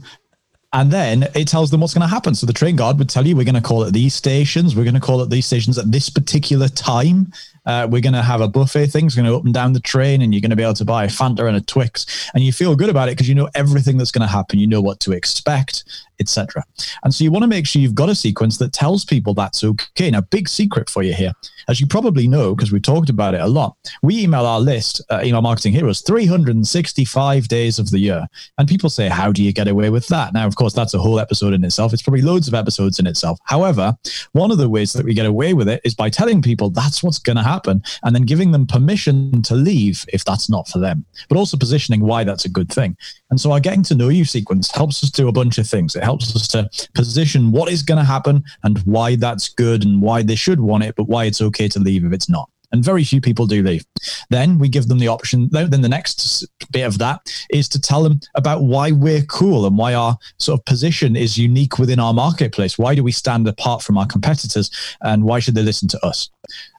and 0.74 0.92
then 0.92 1.28
it 1.36 1.48
tells 1.48 1.70
them 1.70 1.82
what's 1.82 1.94
going 1.94 2.02
to 2.02 2.08
happen. 2.08 2.34
So 2.34 2.48
the 2.48 2.54
train 2.54 2.76
guard 2.76 2.98
would 2.98 3.10
tell 3.10 3.26
you, 3.26 3.36
we're 3.36 3.46
going 3.46 3.54
to 3.54 3.62
call 3.62 3.84
at 3.84 3.94
these 3.94 4.16
stations. 4.16 4.76
We're 4.76 4.84
going 4.84 4.96
to 4.96 5.00
call 5.00 5.22
at 5.22 5.30
these 5.30 5.46
stations 5.46 5.78
at 5.78 5.92
this 5.92 6.10
particular 6.10 6.68
time. 6.68 7.32
Uh, 7.68 7.88
we're 7.90 8.02
going 8.02 8.14
to 8.14 8.24
have 8.24 8.42
a 8.42 8.48
buffet 8.48 8.88
thing. 8.88 9.06
It's 9.06 9.16
going 9.16 9.28
to 9.28 9.32
open 9.32 9.52
down 9.52 9.74
the 9.74 9.80
train 9.80 10.24
and 10.24 10.34
you're 10.34 10.42
going 10.42 10.50
to 10.50 10.56
be 10.56 10.64
able 10.64 10.74
to 10.74 10.86
buy 10.86 11.06
a 11.06 11.08
Fanta 11.08 11.48
and 11.48 11.56
a 11.56 11.62
Twix. 11.62 12.32
And 12.34 12.44
you 12.44 12.52
feel 12.52 12.76
good 12.76 12.90
about 12.90 13.08
it 13.08 13.12
because 13.12 13.30
you 13.30 13.36
know 13.36 13.50
everything 13.54 13.98
that's 13.98 14.12
going 14.12 14.28
to 14.28 14.34
happen. 14.34 14.58
You 14.58 14.66
know 14.66 14.82
what 14.82 15.00
to 15.02 15.12
expect 15.12 15.84
etc. 16.24 16.64
And 17.04 17.14
so 17.14 17.24
you 17.24 17.32
want 17.32 17.44
to 17.44 17.48
make 17.48 17.68
sure 17.68 17.82
you've 17.82 17.94
got 17.94 18.10
a 18.10 18.16
sequence 18.16 18.58
that 18.58 18.74
tells 18.74 19.04
people 19.06 19.34
that's 19.34 19.64
okay. 19.64 20.10
Now, 20.10 20.22
big 20.22 20.48
secret 20.48 20.90
for 20.90 21.04
you 21.04 21.14
here, 21.14 21.34
as 21.68 21.80
you 21.82 21.88
probably 21.88 22.28
know, 22.28 22.56
because 22.56 22.72
we 22.72 22.80
talked 22.80 23.10
about 23.10 23.34
it 23.34 23.42
a 23.42 23.48
lot, 23.48 23.76
we 24.02 24.24
email 24.24 24.46
our 24.46 24.60
list, 24.60 25.02
uh, 25.10 25.22
email 25.24 25.42
marketing 25.42 25.74
heroes, 25.74 26.02
365 26.02 27.48
days 27.48 27.80
of 27.80 27.92
the 27.92 28.00
year. 28.00 28.26
And 28.58 28.68
people 28.68 28.90
say, 28.90 29.10
how 29.10 29.32
do 29.32 29.44
you 29.44 29.54
get 29.54 29.68
away 29.68 29.90
with 29.90 30.08
that? 30.08 30.34
Now, 30.34 30.48
of 30.48 30.56
course, 30.56 30.74
that's 30.74 30.94
a 30.94 31.00
whole 31.00 31.20
episode 31.20 31.54
in 31.54 31.64
itself. 31.64 31.94
It's 31.94 32.02
probably 32.02 32.22
loads 32.22 32.48
of 32.48 32.54
episodes 32.54 33.00
in 33.00 33.08
itself. 33.08 33.40
However, 33.46 33.96
one 34.32 34.52
of 34.52 34.58
the 34.58 34.70
ways 34.70 34.94
that 34.94 35.06
we 35.06 35.14
get 35.14 35.26
away 35.26 35.54
with 35.54 35.68
it 35.70 35.82
is 35.84 35.96
by 35.96 36.10
telling 36.10 36.42
people 36.42 36.70
that's 36.70 37.04
what's 37.04 37.20
going 37.20 37.38
to 37.38 37.44
happen 37.44 37.84
and 38.04 38.16
then 38.16 38.24
giving 38.24 38.52
them 38.52 38.66
permission 38.66 39.42
to 39.44 39.56
leave 39.56 40.06
if 40.14 40.24
that's 40.24 40.50
not 40.50 40.68
for 40.68 40.80
them, 40.80 41.06
but 41.30 41.38
also 41.38 41.58
positioning 41.58 42.02
why 42.02 42.24
that's 42.24 42.46
a 42.46 42.50
good 42.50 42.72
thing. 42.72 42.98
And 43.34 43.42
so 43.42 43.52
our 43.52 43.60
getting 43.60 43.82
to 43.86 43.96
know 43.96 44.10
you 44.10 44.26
sequence 44.26 44.70
helps 44.70 45.04
us 45.04 45.10
do 45.10 45.28
a 45.28 45.32
bunch 45.32 45.58
of 45.58 45.68
things. 45.68 45.96
It 45.96 46.04
helps 46.04 46.36
us 46.36 46.48
to 46.50 46.70
position 46.94 47.52
what 47.52 47.68
is 47.68 47.82
going 47.82 47.98
to 47.98 48.04
happen 48.04 48.44
and 48.62 48.78
why 48.86 49.16
that's 49.16 49.50
good 49.50 49.84
and 49.84 50.04
why 50.04 50.22
they 50.22 50.36
should 50.36 50.60
want 50.60 50.84
it, 50.84 50.96
but 50.96 51.06
why 51.06 51.26
it's 51.26 51.42
okay 51.42 51.68
to 51.70 51.80
leave 51.80 52.06
if 52.06 52.14
it's 52.14 52.30
not 52.30 52.48
and 52.74 52.84
very 52.84 53.04
few 53.04 53.22
people 53.22 53.46
do 53.46 53.62
leave. 53.64 53.86
Then 54.30 54.58
we 54.58 54.68
give 54.68 54.88
them 54.88 54.98
the 54.98 55.08
option. 55.08 55.48
Then 55.52 55.70
the 55.70 55.88
next 55.88 56.46
bit 56.72 56.82
of 56.82 56.98
that 56.98 57.22
is 57.52 57.70
to 57.70 57.80
tell 57.80 58.04
them 58.04 58.20
about 58.36 58.64
why 58.64 58.92
we're 58.92 59.22
cool 59.24 59.66
and 59.68 59.78
why 59.78 59.94
our 59.94 60.18
sort 60.40 60.60
of 60.60 60.66
position 60.66 61.16
is 61.16 61.38
unique 61.38 61.78
within 61.78 62.00
our 62.00 62.14
marketplace. 62.14 62.78
Why 62.78 62.96
do 62.96 63.04
we 63.04 63.12
stand 63.12 63.48
apart 63.48 63.84
from 63.84 63.98
our 63.98 64.08
competitors, 64.08 64.72
and 65.02 65.24
why 65.24 65.40
should 65.40 65.56
they 65.56 65.62
listen 65.62 65.88
to 65.90 66.06
us? 66.06 66.30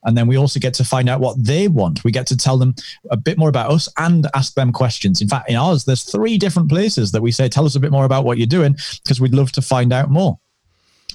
And 0.03 0.19
then 0.19 0.27
we 0.27 0.37
also 0.37 0.61
get 0.61 0.75
to 0.75 0.85
find 0.85 1.09
out 1.09 1.21
what 1.21 1.43
they 1.43 1.69
want. 1.69 2.05
We 2.05 2.11
get 2.11 2.27
to 2.27 2.37
tell 2.37 2.59
them 2.59 2.75
a 3.11 3.17
bit 3.17 3.39
more 3.39 3.49
about 3.49 3.71
us 3.71 3.89
and 3.97 4.27
ask 4.35 4.55
them 4.55 4.73
questions. 4.73 5.23
In 5.23 5.29
fact, 5.29 5.49
in 5.49 5.57
ours, 5.57 5.85
there's 5.85 6.03
three 6.03 6.37
different 6.39 6.69
places 6.69 7.13
that 7.13 7.23
we 7.23 7.33
say, 7.33 7.49
tell 7.49 7.65
us 7.65 7.77
a 7.77 7.81
bit 7.81 7.93
more 7.93 8.05
about 8.05 8.25
what 8.25 8.37
you're 8.37 8.47
doing 8.47 8.77
because 9.03 9.21
we'd 9.21 9.33
love 9.33 9.53
to 9.53 9.63
find 9.63 9.93
out 9.93 10.11
more 10.11 10.39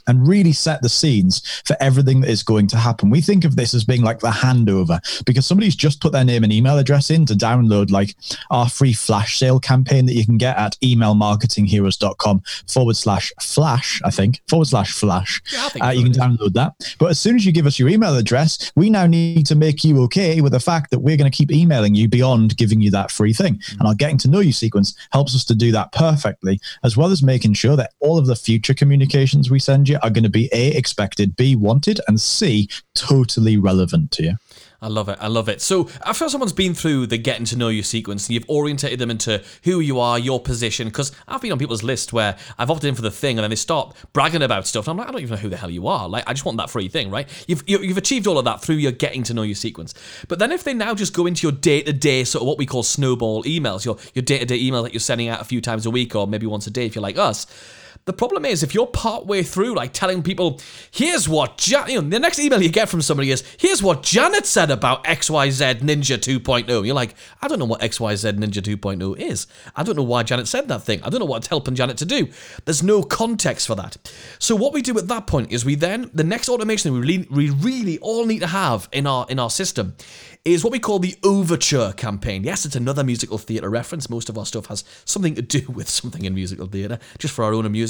and 0.10 0.28
really 0.28 0.52
set 0.52 0.82
the 0.82 0.90
scenes 0.90 1.62
for 1.66 1.78
everything 1.80 2.22
that 2.22 2.30
is 2.30 2.44
going 2.44 2.68
to 2.68 2.78
happen. 2.78 3.10
We 3.10 3.22
think 3.22 3.46
of 3.46 3.56
this 3.56 3.74
as 3.74 3.84
being 3.84 4.02
like 4.02 4.20
the 4.20 4.30
handover 4.30 5.00
because 5.26 5.46
somebody's 5.46 5.76
just 5.76 6.02
put 6.02 6.12
their 6.12 6.26
name 6.26 6.44
and 6.44 6.52
email 6.52 6.78
address 6.78 7.12
in 7.12 7.26
to 7.28 7.34
download 7.36 7.92
like 7.92 8.16
our 8.50 8.68
free 8.68 8.94
flash 8.94 9.38
sale 9.38 9.60
campaign 9.60 10.08
that 10.08 10.14
you 10.14 10.26
can 10.26 10.38
get 10.38 10.58
at 10.58 10.76
emailmarketingheroes.com 10.84 12.42
forward 12.68 12.98
slash 12.98 13.32
flash, 13.40 14.02
I 14.04 14.10
think, 14.10 14.42
forward 14.50 14.66
slash 14.66 14.92
flash. 14.92 15.42
Yeah, 15.54 15.70
uh, 15.80 15.92
you 15.92 16.04
can 16.04 16.14
download 16.14 16.54
that. 16.54 16.74
But 16.98 17.12
as 17.12 17.20
soon 17.20 17.36
as 17.36 17.46
you 17.46 17.52
give 17.52 17.68
us 17.68 17.78
your 17.78 17.90
email 17.90 18.16
address, 18.16 18.72
we 18.76 18.90
now 18.90 19.06
need 19.06 19.46
to 19.46 19.56
make 19.56 19.84
you 19.84 20.02
okay 20.04 20.42
with 20.42 20.54
the 20.54 20.60
fact 20.60 20.90
that 20.90 21.00
we're 21.00 21.18
going 21.18 21.32
to 21.32 21.38
keep 21.38 21.52
emailing 21.52 21.94
you 21.94 22.10
beyond 22.10 22.58
giving 22.58 22.82
you 22.82 22.90
that 22.92 23.12
free 23.12 23.34
thing. 23.34 23.56
Mm-hmm. 23.56 23.80
And 23.80 23.88
our 23.88 23.94
getting 23.94 24.18
to 24.20 24.28
know 24.28 24.40
you 24.40 24.54
sequence 24.54 24.96
helps 25.12 25.36
us 25.36 25.46
to 25.46 25.56
do 25.56 25.72
that 25.74 25.92
perfectly, 25.92 26.60
as 26.84 26.98
well 26.98 27.12
as 27.12 27.22
making 27.22 27.54
sure 27.54 27.76
that 27.76 27.94
all 28.00 28.18
of 28.18 28.26
the 28.26 28.36
future 28.36 28.74
communications 28.74 29.52
we 29.52 29.60
send 29.60 29.88
you 29.88 29.99
are 30.04 30.10
going 30.10 30.24
to 30.24 30.30
be 30.30 30.50
A, 30.52 30.70
expected, 30.70 31.36
B, 31.36 31.56
wanted, 31.56 32.00
and 32.08 32.20
C, 32.20 32.70
totally 32.96 33.58
relevant 33.58 34.12
to 34.12 34.24
you. 34.24 34.36
I 34.82 34.88
love 34.88 35.10
it. 35.10 35.18
I 35.20 35.28
love 35.28 35.50
it. 35.50 35.62
So 35.62 35.90
after 36.06 36.30
someone's 36.30 36.54
been 36.54 36.74
through 36.74 37.08
the 37.08 37.18
getting 37.18 37.44
to 37.46 37.58
know 37.58 37.68
you 37.68 37.84
sequence 37.84 38.28
and 38.28 38.34
you've 38.34 38.50
orientated 38.50 38.98
them 38.98 39.12
into 39.12 39.44
who 39.66 39.82
you 39.82 40.00
are, 40.00 40.18
your 40.18 40.40
position, 40.40 40.88
because 40.88 41.12
I've 41.28 41.42
been 41.42 41.52
on 41.52 41.60
people's 41.60 41.84
list 41.84 42.14
where 42.14 42.38
I've 42.58 42.70
opted 42.70 42.88
in 42.88 42.96
for 42.96 43.02
the 43.02 43.12
thing 43.12 43.38
and 43.38 43.44
then 43.44 43.50
they 43.50 43.58
start 43.58 43.96
bragging 44.14 44.42
about 44.42 44.68
stuff. 44.68 44.88
And 44.88 44.92
I'm 44.92 44.98
like, 44.98 45.10
I 45.10 45.12
don't 45.12 45.22
even 45.22 45.36
know 45.36 45.42
who 45.42 45.50
the 45.50 45.58
hell 45.58 45.70
you 45.70 45.88
are. 45.88 46.08
Like, 46.08 46.24
I 46.28 46.34
just 46.34 46.46
want 46.46 46.58
that 46.60 46.70
free 46.70 46.88
thing, 46.88 47.12
right? 47.12 47.28
You've, 47.48 47.64
you've 47.68 47.98
achieved 47.98 48.26
all 48.26 48.38
of 48.38 48.46
that 48.46 48.62
through 48.62 48.76
your 48.76 48.94
getting 48.94 49.24
to 49.24 49.34
know 49.34 49.42
you 49.42 49.56
sequence. 49.56 49.94
But 50.30 50.40
then 50.40 50.54
if 50.54 50.64
they 50.64 50.74
now 50.74 50.96
just 50.96 51.14
go 51.14 51.26
into 51.26 51.46
your 51.46 51.52
day 51.52 51.82
to 51.82 51.92
day, 51.92 52.24
sort 52.24 52.44
of 52.44 52.48
what 52.48 52.58
we 52.58 52.66
call 52.66 52.84
snowball 52.84 53.44
emails, 53.44 53.84
your, 53.84 53.98
your 54.14 54.24
day 54.24 54.40
to 54.40 54.46
day 54.46 54.58
email 54.58 54.84
that 54.84 54.94
you're 54.94 55.02
sending 55.02 55.28
out 55.28 55.42
a 55.42 55.46
few 55.46 55.60
times 55.60 55.86
a 55.86 55.92
week 55.92 56.16
or 56.16 56.26
maybe 56.26 56.46
once 56.46 56.68
a 56.68 56.72
day 56.72 56.86
if 56.86 56.96
you're 56.96 57.02
like 57.02 57.18
us, 57.18 57.46
the 58.06 58.14
problem 58.14 58.46
is, 58.46 58.64
if 58.64 58.74
you're 58.74 58.88
partway 58.88 59.44
through, 59.44 59.76
like 59.76 59.94
telling 59.94 60.24
people, 60.24 60.60
here's 60.92 61.30
what 61.30 61.58
Jan- 61.58 61.90
you 61.90 62.02
know, 62.02 62.10
the 62.10 62.20
next 62.20 62.40
email 62.40 62.62
you 62.62 62.70
get 62.70 62.90
from 62.90 63.02
somebody 63.02 63.32
is, 63.32 63.44
here's 63.60 63.84
what 63.84 64.04
Janet 64.04 64.46
said 64.46 64.72
about 64.72 65.04
XYZ 65.04 65.82
Ninja 65.82 66.18
2.0. 66.18 66.68
You're 66.86 66.96
like, 66.96 67.14
I 67.42 67.48
don't 67.48 67.60
know 67.60 67.66
what 67.66 67.82
XYZ 67.82 68.40
Ninja 68.40 68.62
2.0 68.62 69.18
is. 69.20 69.48
I 69.76 69.84
don't 69.84 69.96
know 69.96 70.04
why 70.04 70.24
Janet 70.24 70.48
said 70.48 70.68
that 70.70 70.84
thing. 70.84 71.04
I 71.04 71.10
don't 71.10 71.20
know 71.20 71.26
what 71.26 71.38
it's 71.38 71.48
helping 71.48 71.76
Janet 71.76 71.98
to 71.98 72.06
do. 72.06 72.30
There's 72.66 72.82
no 72.82 73.04
context 73.04 73.68
for 73.68 73.76
that. 73.76 73.98
So 74.40 74.56
what 74.56 74.74
we 74.74 74.82
do 74.82 74.98
at 74.98 75.08
that 75.08 75.28
point 75.28 75.52
is 75.52 75.64
we 75.64 75.76
then, 75.76 76.10
the 76.14 76.24
next 76.24 76.50
automation 76.50 76.94
we 76.94 77.00
really, 77.00 77.28
we 77.30 77.50
really 77.50 78.00
all 78.00 78.26
need 78.26 78.40
to 78.40 78.48
have 78.48 78.90
in 78.92 79.06
our 79.06 79.26
in 79.30 79.40
our 79.40 79.50
system 79.50 79.96
is 80.46 80.64
what 80.64 80.72
we 80.72 80.80
call 80.80 81.00
the 81.00 81.16
Overture 81.24 81.94
campaign. 81.94 82.44
Yes, 82.44 82.66
it's 82.66 82.76
another 82.76 83.04
musical 83.04 83.38
theatre 83.38 83.70
reference. 83.70 84.10
Most 84.10 84.30
of 84.30 84.38
our 84.38 84.46
stuff 84.46 84.68
has 84.68 84.84
something 85.06 85.36
to 85.36 85.42
do 85.42 85.66
with 85.70 85.90
something 85.90 86.26
in 86.26 86.34
musical 86.34 86.68
theatre, 86.68 87.00
just 87.18 87.34
for 87.34 87.44
our 87.44 87.54
own 87.54 87.66
amusement. 87.66 87.89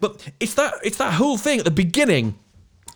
But 0.00 0.28
it's 0.40 0.54
that 0.54 0.74
it's 0.82 0.98
that 0.98 1.14
whole 1.14 1.38
thing 1.38 1.58
at 1.58 1.64
the 1.64 1.70
beginning 1.70 2.38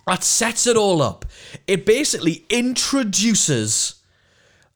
that 0.07 0.25
sets 0.25 0.67
it 0.67 0.76
all 0.76 1.02
up. 1.02 1.25
It 1.67 1.87
basically 1.87 2.45
introduces 2.50 3.97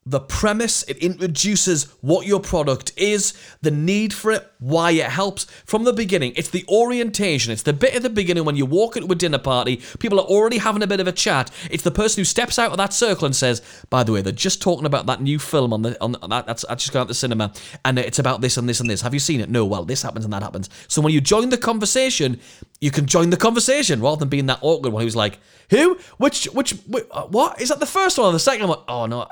the 0.06 0.20
premise, 0.20 0.82
it 0.84 0.98
introduces 0.98 1.84
what 2.02 2.26
your 2.26 2.40
product 2.40 2.92
is, 2.96 3.32
the 3.62 3.70
need 3.70 4.12
for 4.12 4.32
it, 4.32 4.46
why 4.64 4.92
it 4.92 5.04
helps 5.04 5.44
from 5.66 5.84
the 5.84 5.92
beginning. 5.92 6.32
It's 6.36 6.48
the 6.48 6.64
orientation. 6.68 7.52
It's 7.52 7.62
the 7.62 7.74
bit 7.74 7.94
at 7.94 8.02
the 8.02 8.08
beginning 8.08 8.46
when 8.46 8.56
you 8.56 8.64
walk 8.64 8.96
into 8.96 9.12
a 9.12 9.14
dinner 9.14 9.38
party, 9.38 9.82
people 9.98 10.18
are 10.18 10.26
already 10.26 10.56
having 10.56 10.82
a 10.82 10.86
bit 10.86 11.00
of 11.00 11.06
a 11.06 11.12
chat. 11.12 11.50
It's 11.70 11.82
the 11.82 11.90
person 11.90 12.22
who 12.22 12.24
steps 12.24 12.58
out 12.58 12.70
of 12.70 12.78
that 12.78 12.94
circle 12.94 13.26
and 13.26 13.36
says, 13.36 13.60
"By 13.90 14.04
the 14.04 14.12
way, 14.12 14.22
they're 14.22 14.32
just 14.32 14.62
talking 14.62 14.86
about 14.86 15.04
that 15.06 15.20
new 15.20 15.38
film 15.38 15.74
on 15.74 15.82
the 15.82 16.00
on 16.00 16.12
that 16.12 16.46
that's, 16.46 16.64
that's 16.66 16.84
just 16.84 16.92
gone 16.92 17.02
out 17.02 17.08
the 17.08 17.14
cinema, 17.14 17.52
and 17.84 17.98
it's 17.98 18.18
about 18.18 18.40
this 18.40 18.56
and 18.56 18.66
this 18.66 18.80
and 18.80 18.88
this. 18.88 19.02
Have 19.02 19.12
you 19.12 19.20
seen 19.20 19.40
it? 19.40 19.50
No. 19.50 19.66
Well, 19.66 19.84
this 19.84 20.02
happens 20.02 20.24
and 20.24 20.32
that 20.32 20.42
happens. 20.42 20.70
So 20.88 21.02
when 21.02 21.12
you 21.12 21.20
join 21.20 21.50
the 21.50 21.58
conversation, 21.58 22.40
you 22.80 22.90
can 22.90 23.04
join 23.04 23.30
the 23.30 23.36
conversation 23.36 24.00
rather 24.00 24.20
than 24.20 24.30
being 24.30 24.46
that 24.46 24.60
awkward 24.62 24.94
one 24.94 25.02
who's 25.02 25.16
like, 25.16 25.38
"Who? 25.70 25.98
Which? 26.16 26.46
Which? 26.46 26.72
which 26.86 27.04
uh, 27.10 27.26
what 27.26 27.60
is 27.60 27.68
that? 27.68 27.80
The 27.80 27.86
first 27.86 28.16
one 28.16 28.28
or 28.28 28.32
the 28.32 28.38
second 28.38 28.68
one? 28.68 28.78
Oh 28.88 29.04
no." 29.04 29.28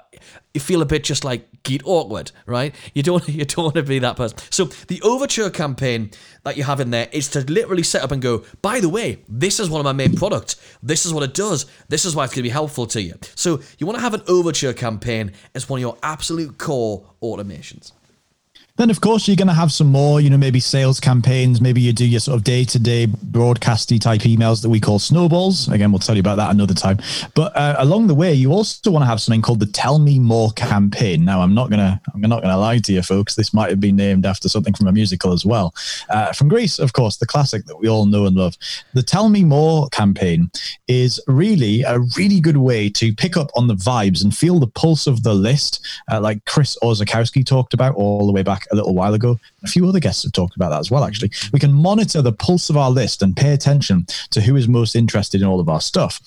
You 0.55 0.61
feel 0.61 0.83
a 0.83 0.87
bit 0.87 1.03
just 1.03 1.25
like 1.25 1.49
get 1.62 1.83
awkward, 1.87 2.33
right? 2.47 2.75
You 2.95 3.03
don't 3.03 3.27
you 3.29 3.45
don't 3.45 3.64
want 3.64 3.75
to 3.77 3.83
be 3.83 3.99
that 4.01 4.16
person. 4.16 4.38
So 4.51 4.64
the 4.64 5.01
overture 5.23 5.51
campaign 5.51 6.11
that 6.43 6.57
you 6.57 6.65
have 6.65 6.81
in 6.81 6.91
there 6.91 7.09
is 7.13 7.29
to 7.29 7.41
literally 7.43 7.85
set 7.85 8.03
up 8.03 8.11
and 8.11 8.21
go, 8.21 8.45
by 8.61 8.81
the 8.81 8.89
way, 8.89 9.21
this 9.29 9.61
is 9.61 9.71
one 9.71 9.79
of 9.81 9.85
my 9.85 9.93
main 9.93 10.17
products. 10.17 10.57
This 10.83 11.07
is 11.07 11.15
what 11.15 11.23
it 11.23 11.33
does. 11.33 11.67
This 11.89 12.05
is 12.05 12.17
why 12.17 12.25
it's 12.25 12.33
going 12.33 12.41
to 12.41 12.43
be 12.43 12.49
helpful 12.49 12.87
to 12.87 13.01
you. 13.01 13.15
So 13.37 13.61
you 13.79 13.87
want 13.87 13.99
to 13.99 14.03
have 14.03 14.15
an 14.15 14.23
overture 14.27 14.73
campaign 14.73 15.31
as 15.55 15.69
one 15.69 15.79
of 15.79 15.83
your 15.83 15.97
absolute 16.03 16.59
core 16.59 17.05
automations. 17.23 17.93
Then, 18.77 18.89
of 18.89 19.03
course, 19.03 19.29
you're 19.29 19.37
going 19.37 19.49
to 19.49 19.55
have 19.55 19.71
some 19.71 19.89
more, 19.89 20.21
you 20.21 20.31
know, 20.31 20.39
maybe 20.39 20.59
sales 20.59 20.99
campaigns. 20.99 21.61
Maybe 21.61 21.83
you 21.83 21.93
do 21.93 22.07
your 22.07 22.21
sort 22.21 22.37
of 22.37 22.45
day 22.45 22.65
to 22.65 22.79
day 22.79 23.07
broadcasty 23.07 24.01
type 24.01 24.23
emails 24.23 24.63
that 24.63 24.71
we 24.71 24.81
call 24.81 24.99
snowballs. 24.99 25.69
Again, 25.69 25.93
we'll 25.93 25.99
tell 25.99 26.15
you 26.15 26.21
about 26.21 26.37
that 26.37 26.51
another 26.51 26.73
time. 26.73 26.99
But 27.35 27.55
uh, 27.55 27.77
along 27.79 28.07
the 28.07 28.15
way, 28.15 28.33
you 28.33 28.51
also 28.51 28.91
want 28.91 29.03
to 29.03 29.07
have 29.07 29.21
something 29.21 29.43
called 29.43 29.61
the 29.61 29.67
Tell 29.67 29.99
Me 29.99 30.19
More 30.19 30.53
campaign. 30.53 31.23
Now, 31.23 31.43
I'm 31.43 31.55
not 31.55 31.69
going 31.69 31.81
to, 31.81 32.01
I'm 32.15 32.23
not 32.23 32.41
going 32.43 32.53
to 32.53 32.57
lie 32.57 32.79
to 32.79 32.93
you, 32.95 33.03
folks. 33.03 33.35
This 33.35 33.53
might 33.53 33.69
have 33.69 33.81
been 33.81 33.97
named 33.97 34.25
after 34.25 34.49
something 34.49 34.73
from 34.73 34.87
a 34.87 34.93
musical 34.93 35.33
as 35.33 35.45
well. 35.45 35.75
Uh, 36.09 36.33
from 36.33 36.49
Grease, 36.49 36.79
of 36.79 36.95
course, 36.95 37.19
the 37.19 37.27
classic 37.27 37.67
that 37.67 37.77
we 37.77 37.89
all 37.89 38.07
know 38.07 38.25
and 38.25 38.37
love. 38.37 38.57
The 38.95 39.03
Tell 39.03 39.29
Me 39.29 39.45
More 39.45 39.91
campaign 39.91 40.51
is 40.89 41.21
really 41.27 41.83
a 41.83 41.99
really 42.17 42.41
good 42.41 42.57
way 42.57 42.89
to 42.89 43.15
pick 43.15 43.37
up 43.37 43.51
on 43.55 43.67
the 43.67 43.75
vibes 43.75 44.25
and 44.25 44.35
feel 44.35 44.59
the 44.59 44.67
pulse 44.67 45.07
of 45.07 45.25
the 45.25 45.35
list, 45.35 45.87
uh, 46.11 46.21
like 46.21 46.43
Chris 46.47 46.79
Orzechowski 46.83 47.45
talked 47.45 47.75
about 47.75 47.95
all 47.97 48.27
the 48.27 48.33
way 48.33 48.43
back 48.43 48.62
a 48.70 48.77
little 48.77 48.94
while 48.94 49.14
ago. 49.14 49.38
A 49.62 49.68
few 49.68 49.88
other 49.88 50.01
guests 50.01 50.22
have 50.22 50.33
talked 50.33 50.57
about 50.57 50.70
that 50.70 50.81
as 50.81 50.90
well, 50.90 51.05
actually. 51.05 51.31
We 51.53 51.59
can 51.59 51.72
monitor 51.72 52.22
the 52.22 52.33
pulse 52.33 52.70
of 52.70 52.77
our 52.77 52.90
list 52.90 53.22
and 53.22 53.37
pay 53.37 53.53
attention 53.53 54.07
to 54.31 54.40
who 54.40 54.57
is 54.57 54.68
most 54.68 54.94
interested 54.94 55.40
in 55.40 55.46
all 55.46 55.61
of 55.61 55.68
our 55.68 55.81
stuff. 55.81 56.20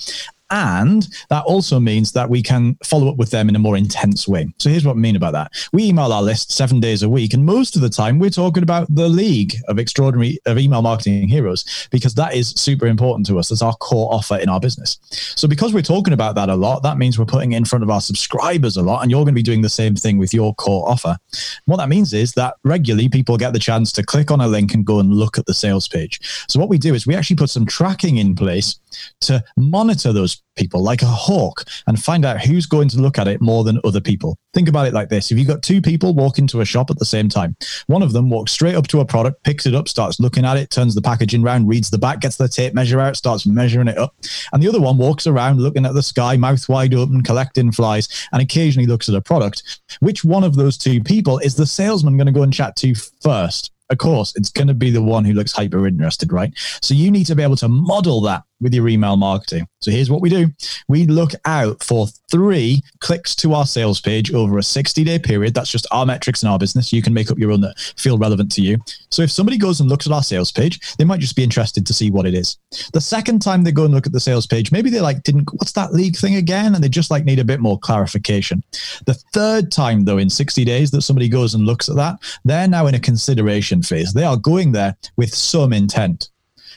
And 0.51 1.07
that 1.29 1.43
also 1.45 1.79
means 1.79 2.11
that 2.11 2.29
we 2.29 2.43
can 2.43 2.77
follow 2.83 3.09
up 3.09 3.17
with 3.17 3.31
them 3.31 3.49
in 3.49 3.55
a 3.55 3.59
more 3.59 3.75
intense 3.75 4.27
way. 4.27 4.47
So 4.59 4.69
here's 4.69 4.85
what 4.85 4.95
I 4.95 4.99
mean 4.99 5.15
about 5.15 5.33
that. 5.33 5.51
We 5.73 5.85
email 5.85 6.13
our 6.13 6.21
list 6.21 6.51
seven 6.51 6.79
days 6.79 7.01
a 7.01 7.09
week, 7.09 7.33
and 7.33 7.43
most 7.43 7.75
of 7.75 7.81
the 7.81 7.89
time 7.89 8.19
we're 8.19 8.29
talking 8.29 8.63
about 8.63 8.93
the 8.93 9.09
league 9.09 9.55
of 9.67 9.79
extraordinary 9.79 10.39
of 10.45 10.59
email 10.59 10.83
marketing 10.83 11.27
heroes 11.27 11.87
because 11.89 12.13
that 12.15 12.35
is 12.35 12.49
super 12.49 12.85
important 12.85 13.25
to 13.27 13.39
us. 13.39 13.49
That's 13.49 13.63
our 13.63 13.75
core 13.75 14.13
offer 14.13 14.37
in 14.37 14.49
our 14.49 14.59
business. 14.59 14.99
So 15.09 15.47
because 15.47 15.73
we're 15.73 15.81
talking 15.81 16.13
about 16.13 16.35
that 16.35 16.49
a 16.49 16.55
lot, 16.55 16.83
that 16.83 16.97
means 16.97 17.17
we're 17.17 17.25
putting 17.25 17.53
it 17.53 17.57
in 17.57 17.65
front 17.65 17.83
of 17.83 17.89
our 17.89 18.01
subscribers 18.01 18.77
a 18.77 18.83
lot, 18.83 19.01
and 19.01 19.09
you're 19.09 19.23
going 19.23 19.27
to 19.27 19.33
be 19.33 19.41
doing 19.41 19.61
the 19.61 19.69
same 19.69 19.95
thing 19.95 20.17
with 20.19 20.33
your 20.33 20.53
core 20.55 20.87
offer. 20.87 21.17
What 21.65 21.77
that 21.77 21.89
means 21.89 22.13
is 22.13 22.33
that 22.33 22.55
regularly 22.63 23.09
people 23.09 23.37
get 23.37 23.53
the 23.53 23.59
chance 23.59 23.91
to 23.93 24.03
click 24.03 24.29
on 24.29 24.41
a 24.41 24.47
link 24.47 24.73
and 24.73 24.85
go 24.85 24.99
and 24.99 25.11
look 25.11 25.39
at 25.39 25.47
the 25.47 25.53
sales 25.53 25.87
page. 25.87 26.19
So 26.47 26.59
what 26.59 26.69
we 26.69 26.77
do 26.77 26.93
is 26.93 27.07
we 27.07 27.15
actually 27.15 27.37
put 27.37 27.49
some 27.49 27.65
tracking 27.65 28.17
in 28.17 28.35
place 28.35 28.79
to 29.21 29.43
monitor 29.57 30.13
those 30.13 30.34
people 30.55 30.81
like 30.81 31.01
a 31.01 31.05
hawk 31.05 31.65
and 31.87 32.01
find 32.01 32.25
out 32.25 32.41
who's 32.41 32.65
going 32.65 32.87
to 32.89 32.99
look 32.99 33.17
at 33.17 33.27
it 33.27 33.41
more 33.41 33.63
than 33.63 33.79
other 33.83 34.01
people. 34.01 34.37
Think 34.53 34.69
about 34.69 34.87
it 34.87 34.93
like 34.93 35.09
this. 35.09 35.31
If 35.31 35.37
you've 35.37 35.47
got 35.47 35.61
two 35.61 35.81
people 35.81 36.13
walk 36.13 36.39
into 36.39 36.61
a 36.61 36.65
shop 36.65 36.89
at 36.89 36.97
the 36.97 37.05
same 37.05 37.29
time, 37.29 37.55
one 37.87 38.01
of 38.01 38.13
them 38.13 38.29
walks 38.29 38.51
straight 38.51 38.75
up 38.75 38.87
to 38.87 39.01
a 39.01 39.05
product, 39.05 39.43
picks 39.43 39.65
it 39.65 39.75
up, 39.75 39.87
starts 39.87 40.19
looking 40.19 40.45
at 40.45 40.57
it, 40.57 40.69
turns 40.69 40.95
the 40.95 41.01
packaging 41.01 41.43
around, 41.43 41.67
reads 41.67 41.89
the 41.89 41.97
back, 41.97 42.21
gets 42.21 42.37
the 42.37 42.47
tape 42.47 42.73
measure 42.73 42.99
out, 42.99 43.17
starts 43.17 43.45
measuring 43.45 43.87
it 43.87 43.97
up. 43.97 44.15
And 44.53 44.63
the 44.63 44.69
other 44.69 44.81
one 44.81 44.97
walks 44.97 45.27
around 45.27 45.59
looking 45.59 45.85
at 45.85 45.93
the 45.93 46.03
sky, 46.03 46.37
mouth 46.37 46.67
wide 46.69 46.93
open, 46.93 47.21
collecting 47.23 47.71
flies, 47.71 48.27
and 48.31 48.41
occasionally 48.41 48.87
looks 48.87 49.09
at 49.09 49.15
a 49.15 49.21
product. 49.21 49.81
Which 49.99 50.23
one 50.23 50.43
of 50.43 50.55
those 50.55 50.77
two 50.77 51.03
people 51.03 51.39
is 51.39 51.55
the 51.55 51.65
salesman 51.65 52.17
going 52.17 52.27
to 52.27 52.33
go 52.33 52.43
and 52.43 52.53
chat 52.53 52.75
to 52.77 52.95
first? 53.21 53.71
of 53.89 53.97
course, 53.97 54.33
it's 54.35 54.49
going 54.49 54.67
to 54.67 54.73
be 54.73 54.89
the 54.89 55.01
one 55.01 55.25
who 55.25 55.33
looks 55.33 55.51
hyper 55.51 55.85
interested, 55.85 56.31
right? 56.31 56.51
So 56.81 56.93
you 56.93 57.11
need 57.11 57.25
to 57.25 57.35
be 57.35 57.43
able 57.43 57.55
to 57.57 57.67
model 57.67 58.21
that 58.21 58.43
with 58.65 58.73
your 58.73 58.89
email 58.89 59.15
marketing. 59.15 59.67
So 59.79 59.91
here's 59.91 60.09
what 60.09 60.19
we 60.19 60.31
do. 60.31 60.47
We 60.87 61.05
look 61.05 61.33
out 61.45 61.83
for 61.83 62.07
three 62.31 62.81
clicks 63.01 63.35
to 63.35 63.53
our 63.53 63.67
sales 63.67 64.01
page 64.01 64.33
over 64.33 64.57
a 64.57 64.63
60 64.63 65.03
day 65.03 65.19
period. 65.19 65.53
That's 65.53 65.69
just 65.69 65.85
our 65.91 66.07
metrics 66.07 66.41
in 66.41 66.49
our 66.49 66.57
business. 66.57 66.91
You 66.91 67.03
can 67.03 67.13
make 67.13 67.29
up 67.29 67.37
your 67.37 67.51
own 67.51 67.61
that 67.61 67.77
feel 67.95 68.17
relevant 68.17 68.51
to 68.53 68.63
you. 68.63 68.77
So 69.11 69.21
if 69.21 69.29
somebody 69.29 69.59
goes 69.59 69.79
and 69.79 69.87
looks 69.87 70.07
at 70.07 70.13
our 70.13 70.23
sales 70.23 70.51
page, 70.51 70.95
they 70.97 71.05
might 71.05 71.19
just 71.19 71.35
be 71.35 71.43
interested 71.43 71.85
to 71.85 71.93
see 71.93 72.09
what 72.09 72.25
it 72.25 72.33
is. 72.33 72.57
The 72.93 72.99
second 72.99 73.43
time 73.43 73.63
they 73.63 73.71
go 73.71 73.85
and 73.85 73.93
look 73.93 74.07
at 74.07 74.11
the 74.11 74.19
sales 74.19 74.47
page, 74.47 74.71
maybe 74.71 74.89
they 74.89 75.01
like 75.01 75.21
didn't 75.21 75.47
what's 75.53 75.73
that 75.73 75.93
league 75.93 76.17
thing 76.17 76.35
again? 76.35 76.73
And 76.73 76.83
they 76.83 76.89
just 76.89 77.11
like 77.11 77.23
need 77.23 77.37
a 77.37 77.45
bit 77.45 77.59
more 77.59 77.77
clarification. 77.77 78.63
The 79.05 79.13
third 79.33 79.71
time 79.71 80.05
though 80.05 80.17
in 80.17 80.31
60 80.31 80.65
days 80.65 80.89
that 80.91 81.03
somebody 81.03 81.29
goes 81.29 81.53
and 81.53 81.63
looks 81.67 81.89
at 81.89 81.95
that, 81.97 82.17
they're 82.43 82.67
now 82.67 82.87
in 82.87 82.95
a 82.95 82.99
consideration 82.99 83.83
phase. 83.83 84.13
They 84.13 84.23
are 84.23 84.37
going 84.37 84.71
there 84.71 84.97
with 85.15 85.31
some 85.31 85.73
intent. 85.73 86.29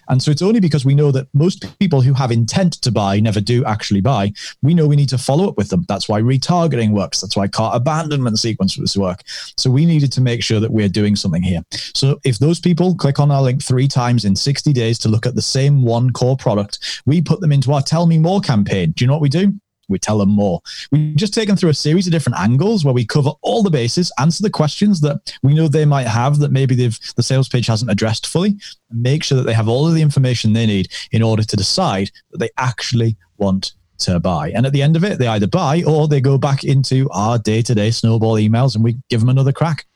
And 0.08 0.22
so 0.22 0.30
it's 0.30 0.42
only 0.42 0.60
because 0.60 0.84
we 0.84 0.94
know 0.94 1.10
that 1.12 1.28
most 1.34 1.78
people 1.78 2.00
who 2.00 2.12
have 2.14 2.30
intent 2.30 2.74
to 2.82 2.90
buy 2.90 3.20
never 3.20 3.40
do 3.40 3.64
actually 3.64 4.00
buy. 4.00 4.32
We 4.62 4.74
know 4.74 4.86
we 4.86 4.96
need 4.96 5.08
to 5.10 5.18
follow 5.18 5.48
up 5.48 5.56
with 5.56 5.68
them. 5.68 5.84
That's 5.88 6.08
why 6.08 6.20
retargeting 6.20 6.90
works. 6.90 7.20
That's 7.20 7.36
why 7.36 7.48
cart 7.48 7.76
abandonment 7.76 8.38
sequences 8.38 8.96
work. 8.96 9.22
So 9.56 9.70
we 9.70 9.84
needed 9.84 10.12
to 10.12 10.20
make 10.20 10.42
sure 10.42 10.60
that 10.60 10.72
we're 10.72 10.88
doing 10.88 11.16
something 11.16 11.42
here. 11.42 11.62
So 11.94 12.18
if 12.24 12.38
those 12.38 12.60
people 12.60 12.94
click 12.94 13.18
on 13.20 13.30
our 13.30 13.42
link 13.42 13.62
three 13.62 13.88
times 13.88 14.24
in 14.24 14.36
60 14.36 14.72
days 14.72 14.98
to 14.98 15.08
look 15.08 15.26
at 15.26 15.34
the 15.34 15.42
same 15.42 15.82
one 15.82 16.10
core 16.10 16.36
product, 16.36 17.02
we 17.06 17.20
put 17.20 17.40
them 17.40 17.52
into 17.52 17.72
our 17.72 17.82
Tell 17.82 18.06
Me 18.06 18.18
More 18.18 18.40
campaign. 18.40 18.92
Do 18.92 19.04
you 19.04 19.06
know 19.06 19.14
what 19.14 19.22
we 19.22 19.28
do? 19.28 19.52
We 19.88 19.98
tell 19.98 20.18
them 20.18 20.30
more. 20.30 20.60
We 20.92 21.14
just 21.14 21.34
take 21.34 21.48
them 21.48 21.56
through 21.56 21.70
a 21.70 21.74
series 21.74 22.06
of 22.06 22.12
different 22.12 22.38
angles 22.38 22.84
where 22.84 22.94
we 22.94 23.06
cover 23.06 23.30
all 23.42 23.62
the 23.62 23.70
bases, 23.70 24.12
answer 24.18 24.42
the 24.42 24.50
questions 24.50 25.00
that 25.00 25.36
we 25.42 25.54
know 25.54 25.68
they 25.68 25.84
might 25.84 26.06
have 26.06 26.38
that 26.38 26.52
maybe 26.52 26.74
they've 26.74 26.98
the 27.16 27.22
sales 27.22 27.48
page 27.48 27.66
hasn't 27.66 27.90
addressed 27.90 28.26
fully, 28.26 28.56
make 28.90 29.24
sure 29.24 29.36
that 29.36 29.44
they 29.44 29.54
have 29.54 29.68
all 29.68 29.86
of 29.86 29.94
the 29.94 30.02
information 30.02 30.52
they 30.52 30.66
need 30.66 30.88
in 31.12 31.22
order 31.22 31.42
to 31.42 31.56
decide 31.56 32.10
that 32.30 32.38
they 32.38 32.50
actually 32.58 33.16
want 33.38 33.72
to 33.98 34.20
buy. 34.20 34.50
And 34.50 34.64
at 34.64 34.72
the 34.72 34.82
end 34.82 34.94
of 34.94 35.02
it, 35.02 35.18
they 35.18 35.26
either 35.26 35.48
buy 35.48 35.82
or 35.82 36.06
they 36.06 36.20
go 36.20 36.38
back 36.38 36.62
into 36.62 37.08
our 37.10 37.38
day-to-day 37.38 37.90
snowball 37.90 38.34
emails 38.34 38.74
and 38.74 38.84
we 38.84 38.96
give 39.08 39.20
them 39.20 39.28
another 39.28 39.52
crack. 39.52 39.86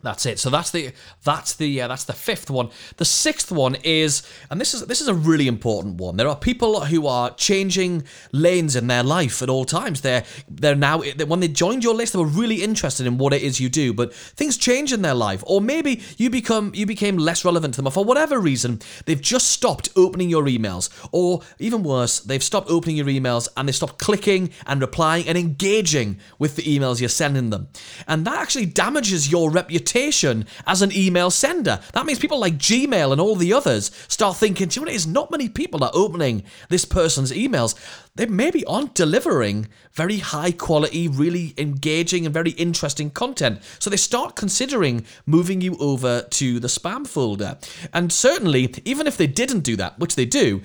That's 0.00 0.26
it. 0.26 0.38
So 0.38 0.48
that's 0.48 0.70
the 0.70 0.92
that's 1.24 1.56
the 1.56 1.80
uh, 1.80 1.88
that's 1.88 2.04
the 2.04 2.12
fifth 2.12 2.50
one. 2.50 2.70
The 2.98 3.04
sixth 3.04 3.50
one 3.50 3.74
is, 3.82 4.22
and 4.48 4.60
this 4.60 4.72
is 4.72 4.86
this 4.86 5.00
is 5.00 5.08
a 5.08 5.14
really 5.14 5.48
important 5.48 5.96
one. 5.96 6.16
There 6.16 6.28
are 6.28 6.36
people 6.36 6.84
who 6.84 7.08
are 7.08 7.34
changing 7.34 8.04
lanes 8.30 8.76
in 8.76 8.86
their 8.86 9.02
life 9.02 9.42
at 9.42 9.50
all 9.50 9.64
times. 9.64 10.02
They're 10.02 10.22
they're 10.48 10.76
now 10.76 11.02
when 11.02 11.40
they 11.40 11.48
joined 11.48 11.82
your 11.82 11.96
list, 11.96 12.12
they 12.12 12.20
were 12.20 12.26
really 12.26 12.62
interested 12.62 13.08
in 13.08 13.18
what 13.18 13.32
it 13.32 13.42
is 13.42 13.58
you 13.58 13.68
do, 13.68 13.92
but 13.92 14.14
things 14.14 14.56
change 14.56 14.92
in 14.92 15.02
their 15.02 15.14
life, 15.14 15.42
or 15.48 15.60
maybe 15.60 16.00
you 16.16 16.30
become 16.30 16.70
you 16.76 16.86
became 16.86 17.18
less 17.18 17.44
relevant 17.44 17.74
to 17.74 17.78
them, 17.78 17.88
or 17.88 17.90
for 17.90 18.04
whatever 18.04 18.38
reason, 18.38 18.80
they've 19.06 19.20
just 19.20 19.50
stopped 19.50 19.88
opening 19.96 20.30
your 20.30 20.44
emails, 20.44 20.90
or 21.10 21.40
even 21.58 21.82
worse, 21.82 22.20
they've 22.20 22.44
stopped 22.44 22.70
opening 22.70 22.96
your 22.96 23.06
emails 23.06 23.48
and 23.56 23.66
they 23.66 23.72
stopped 23.72 23.98
clicking 23.98 24.50
and 24.64 24.80
replying 24.80 25.26
and 25.26 25.36
engaging 25.36 26.20
with 26.38 26.54
the 26.54 26.62
emails 26.62 27.00
you're 27.00 27.08
sending 27.08 27.50
them, 27.50 27.66
and 28.06 28.24
that 28.24 28.40
actually 28.40 28.66
damages 28.66 29.28
your 29.32 29.50
reputation 29.50 29.87
reputation 29.88 30.46
as 30.66 30.82
an 30.82 30.92
email 30.94 31.30
sender. 31.30 31.80
That 31.92 32.06
means 32.06 32.18
people 32.18 32.38
like 32.38 32.58
Gmail 32.58 33.12
and 33.12 33.20
all 33.20 33.36
the 33.36 33.52
others 33.52 33.90
start 34.08 34.36
thinking, 34.36 34.70
you 34.72 34.82
know, 34.82 34.90
there's 34.90 35.06
not 35.06 35.30
many 35.30 35.48
people 35.48 35.82
are 35.84 35.90
opening 35.94 36.42
this 36.68 36.84
person's 36.84 37.32
emails. 37.32 37.74
They 38.14 38.26
maybe 38.26 38.64
aren't 38.64 38.94
delivering 38.94 39.68
very 39.92 40.18
high 40.18 40.52
quality, 40.52 41.08
really 41.08 41.54
engaging 41.56 42.26
and 42.26 42.34
very 42.34 42.50
interesting 42.52 43.10
content. 43.10 43.62
So 43.78 43.90
they 43.90 43.96
start 43.96 44.36
considering 44.36 45.04
moving 45.26 45.60
you 45.60 45.76
over 45.78 46.22
to 46.22 46.60
the 46.60 46.68
spam 46.68 47.06
folder. 47.06 47.58
And 47.92 48.12
certainly, 48.12 48.74
even 48.84 49.06
if 49.06 49.16
they 49.16 49.26
didn't 49.26 49.60
do 49.60 49.76
that, 49.76 49.98
which 49.98 50.16
they 50.16 50.26
do, 50.26 50.62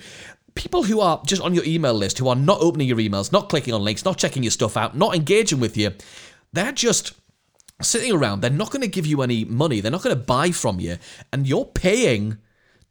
people 0.54 0.84
who 0.84 1.00
are 1.00 1.22
just 1.24 1.42
on 1.42 1.54
your 1.54 1.64
email 1.64 1.94
list, 1.94 2.18
who 2.18 2.28
are 2.28 2.36
not 2.36 2.60
opening 2.60 2.88
your 2.88 2.98
emails, 2.98 3.32
not 3.32 3.48
clicking 3.48 3.74
on 3.74 3.82
links, 3.82 4.04
not 4.04 4.18
checking 4.18 4.42
your 4.42 4.52
stuff 4.52 4.76
out, 4.76 4.96
not 4.96 5.14
engaging 5.14 5.60
with 5.60 5.76
you, 5.76 5.92
they're 6.52 6.72
just 6.72 7.14
sitting 7.80 8.12
around. 8.12 8.40
They're 8.40 8.50
not 8.50 8.70
going 8.70 8.82
to 8.82 8.88
give 8.88 9.06
you 9.06 9.22
any 9.22 9.44
money. 9.44 9.80
They're 9.80 9.90
not 9.90 10.02
going 10.02 10.16
to 10.16 10.22
buy 10.22 10.50
from 10.50 10.80
you. 10.80 10.98
And 11.32 11.46
you're 11.46 11.64
paying 11.64 12.38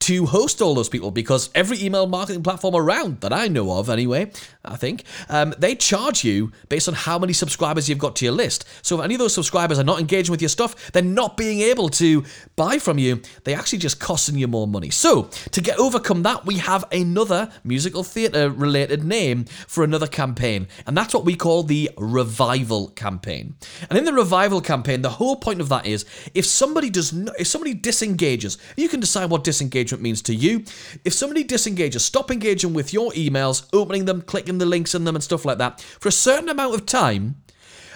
to 0.03 0.25
host 0.25 0.61
all 0.61 0.75
those 0.75 0.89
people 0.89 1.11
because 1.11 1.49
every 1.55 1.81
email 1.81 2.07
marketing 2.07 2.43
platform 2.43 2.75
around 2.75 3.21
that 3.21 3.31
I 3.31 3.47
know 3.47 3.71
of, 3.77 3.89
anyway, 3.89 4.31
I 4.65 4.75
think, 4.75 5.03
um, 5.29 5.53
they 5.57 5.75
charge 5.75 6.23
you 6.23 6.51
based 6.67 6.87
on 6.87 6.93
how 6.93 7.17
many 7.17 7.31
subscribers 7.31 7.87
you've 7.87 7.99
got 7.99 8.15
to 8.17 8.25
your 8.25 8.33
list. 8.33 8.65
So 8.81 8.97
if 8.97 9.05
any 9.05 9.15
of 9.15 9.19
those 9.19 9.33
subscribers 9.33 9.79
are 9.79 9.83
not 9.83 9.99
engaging 9.99 10.31
with 10.31 10.41
your 10.41 10.49
stuff, 10.49 10.91
they're 10.91 11.01
not 11.01 11.37
being 11.37 11.61
able 11.61 11.87
to 11.89 12.23
buy 12.55 12.79
from 12.79 12.97
you. 12.97 13.21
They 13.45 13.53
actually 13.53 13.79
just 13.79 13.99
costing 13.99 14.37
you 14.37 14.47
more 14.47 14.67
money. 14.67 14.89
So 14.89 15.29
to 15.51 15.61
get 15.61 15.79
overcome 15.79 16.23
that, 16.23 16.45
we 16.45 16.57
have 16.57 16.83
another 16.91 17.49
musical 17.63 18.03
theatre 18.03 18.49
related 18.49 19.03
name 19.03 19.45
for 19.67 19.83
another 19.83 20.07
campaign, 20.07 20.67
and 20.85 20.97
that's 20.97 21.13
what 21.13 21.25
we 21.25 21.35
call 21.35 21.63
the 21.63 21.89
revival 21.97 22.89
campaign. 22.89 23.55
And 23.89 23.97
in 23.97 24.05
the 24.05 24.13
revival 24.13 24.59
campaign, 24.59 25.01
the 25.01 25.09
whole 25.09 25.37
point 25.37 25.61
of 25.61 25.69
that 25.69 25.85
is 25.85 26.05
if 26.33 26.45
somebody 26.45 26.89
does, 26.89 27.13
if 27.39 27.47
somebody 27.47 27.73
disengages, 27.73 28.57
you 28.75 28.89
can 28.89 28.99
decide 28.99 29.29
what 29.29 29.43
disengagement 29.43 29.92
means 30.01 30.21
to 30.23 30.35
you. 30.35 30.63
If 31.03 31.13
somebody 31.13 31.43
disengages, 31.43 32.03
stop 32.03 32.31
engaging 32.31 32.73
with 32.73 32.93
your 32.93 33.11
emails, 33.11 33.67
opening 33.73 34.05
them, 34.05 34.21
clicking 34.21 34.57
the 34.57 34.65
links 34.65 34.95
in 34.95 35.03
them, 35.03 35.15
and 35.15 35.23
stuff 35.23 35.45
like 35.45 35.57
that 35.57 35.81
for 35.81 36.09
a 36.09 36.11
certain 36.11 36.49
amount 36.49 36.75
of 36.75 36.85
time, 36.85 37.35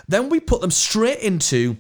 then 0.08 0.30
we 0.30 0.40
put 0.40 0.62
them 0.62 0.72
straight 0.72 1.20
into 1.20 1.78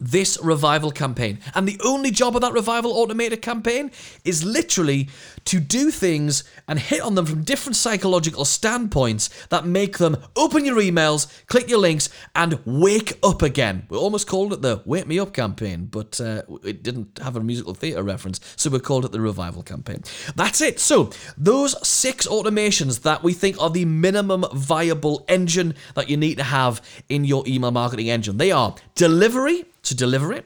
this 0.00 0.38
revival 0.42 0.90
campaign. 0.90 1.38
And 1.54 1.66
the 1.66 1.80
only 1.84 2.10
job 2.10 2.34
of 2.36 2.42
that 2.42 2.52
revival 2.52 2.92
automated 2.92 3.42
campaign 3.42 3.90
is 4.24 4.44
literally 4.44 5.08
to 5.46 5.60
do 5.60 5.90
things 5.90 6.44
and 6.68 6.78
hit 6.78 7.00
on 7.00 7.14
them 7.14 7.26
from 7.26 7.44
different 7.44 7.76
psychological 7.76 8.44
standpoints 8.44 9.30
that 9.46 9.64
make 9.64 9.98
them 9.98 10.16
open 10.34 10.64
your 10.64 10.76
emails, 10.76 11.26
click 11.46 11.68
your 11.68 11.78
links, 11.78 12.08
and 12.34 12.58
wake 12.64 13.18
up 13.22 13.42
again. 13.42 13.86
We 13.88 13.96
almost 13.96 14.26
called 14.26 14.52
it 14.52 14.62
the 14.62 14.82
Wake 14.84 15.06
Me 15.06 15.18
Up 15.18 15.32
campaign, 15.32 15.86
but 15.86 16.20
uh, 16.20 16.42
it 16.64 16.82
didn't 16.82 17.18
have 17.22 17.36
a 17.36 17.40
musical 17.40 17.74
theatre 17.74 18.02
reference, 18.02 18.40
so 18.56 18.70
we 18.70 18.80
called 18.80 19.04
it 19.04 19.12
the 19.12 19.20
revival 19.20 19.62
campaign. 19.62 20.02
That's 20.34 20.60
it. 20.60 20.80
So, 20.80 21.10
those 21.36 21.86
six 21.86 22.26
automations 22.26 23.02
that 23.02 23.22
we 23.22 23.32
think 23.32 23.60
are 23.60 23.70
the 23.70 23.84
minimum 23.84 24.44
viable 24.52 25.24
engine 25.28 25.74
that 25.94 26.10
you 26.10 26.16
need 26.16 26.36
to 26.38 26.44
have 26.44 26.82
in 27.08 27.24
your 27.24 27.44
email 27.46 27.70
marketing 27.70 28.10
engine, 28.10 28.36
they 28.36 28.50
are 28.50 28.74
delivery 28.96 29.64
to 29.84 29.94
deliver 29.94 30.32
it, 30.32 30.44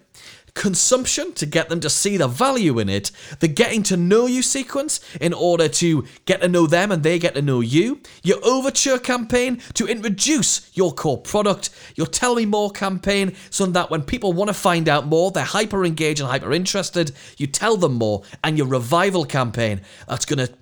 consumption 0.54 1.32
to 1.32 1.46
get 1.46 1.68
them 1.68 1.80
to 1.80 1.88
see 1.88 2.16
the 2.16 2.28
value 2.28 2.78
in 2.78 2.88
it, 2.88 3.10
the 3.38 3.48
getting 3.48 3.82
to 3.84 3.96
know 3.96 4.26
you 4.26 4.42
sequence 4.42 5.00
in 5.20 5.32
order 5.32 5.68
to 5.68 6.04
get 6.26 6.40
to 6.40 6.48
know 6.48 6.66
them 6.66 6.92
and 6.92 7.02
they 7.02 7.18
get 7.18 7.34
to 7.34 7.42
know 7.42 7.60
you, 7.60 8.00
your 8.22 8.44
overture 8.44 8.98
campaign 8.98 9.62
to 9.74 9.86
introduce 9.86 10.70
your 10.76 10.92
core 10.92 11.18
product, 11.18 11.70
your 11.94 12.06
tell 12.06 12.34
me 12.34 12.44
more 12.44 12.70
campaign 12.70 13.34
so 13.48 13.64
that 13.66 13.90
when 13.90 14.02
people 14.02 14.32
want 14.32 14.48
to 14.48 14.54
find 14.54 14.88
out 14.88 15.06
more, 15.06 15.30
they're 15.30 15.44
hyper 15.44 15.84
engaged 15.84 16.20
and 16.20 16.28
hyper 16.28 16.52
interested, 16.52 17.12
you 17.38 17.46
tell 17.46 17.76
them 17.76 17.94
more, 17.94 18.22
and 18.44 18.58
your 18.58 18.66
revival 18.66 19.24
campaign 19.24 19.80
that's 20.08 20.26
going 20.26 20.44
to 20.46 20.52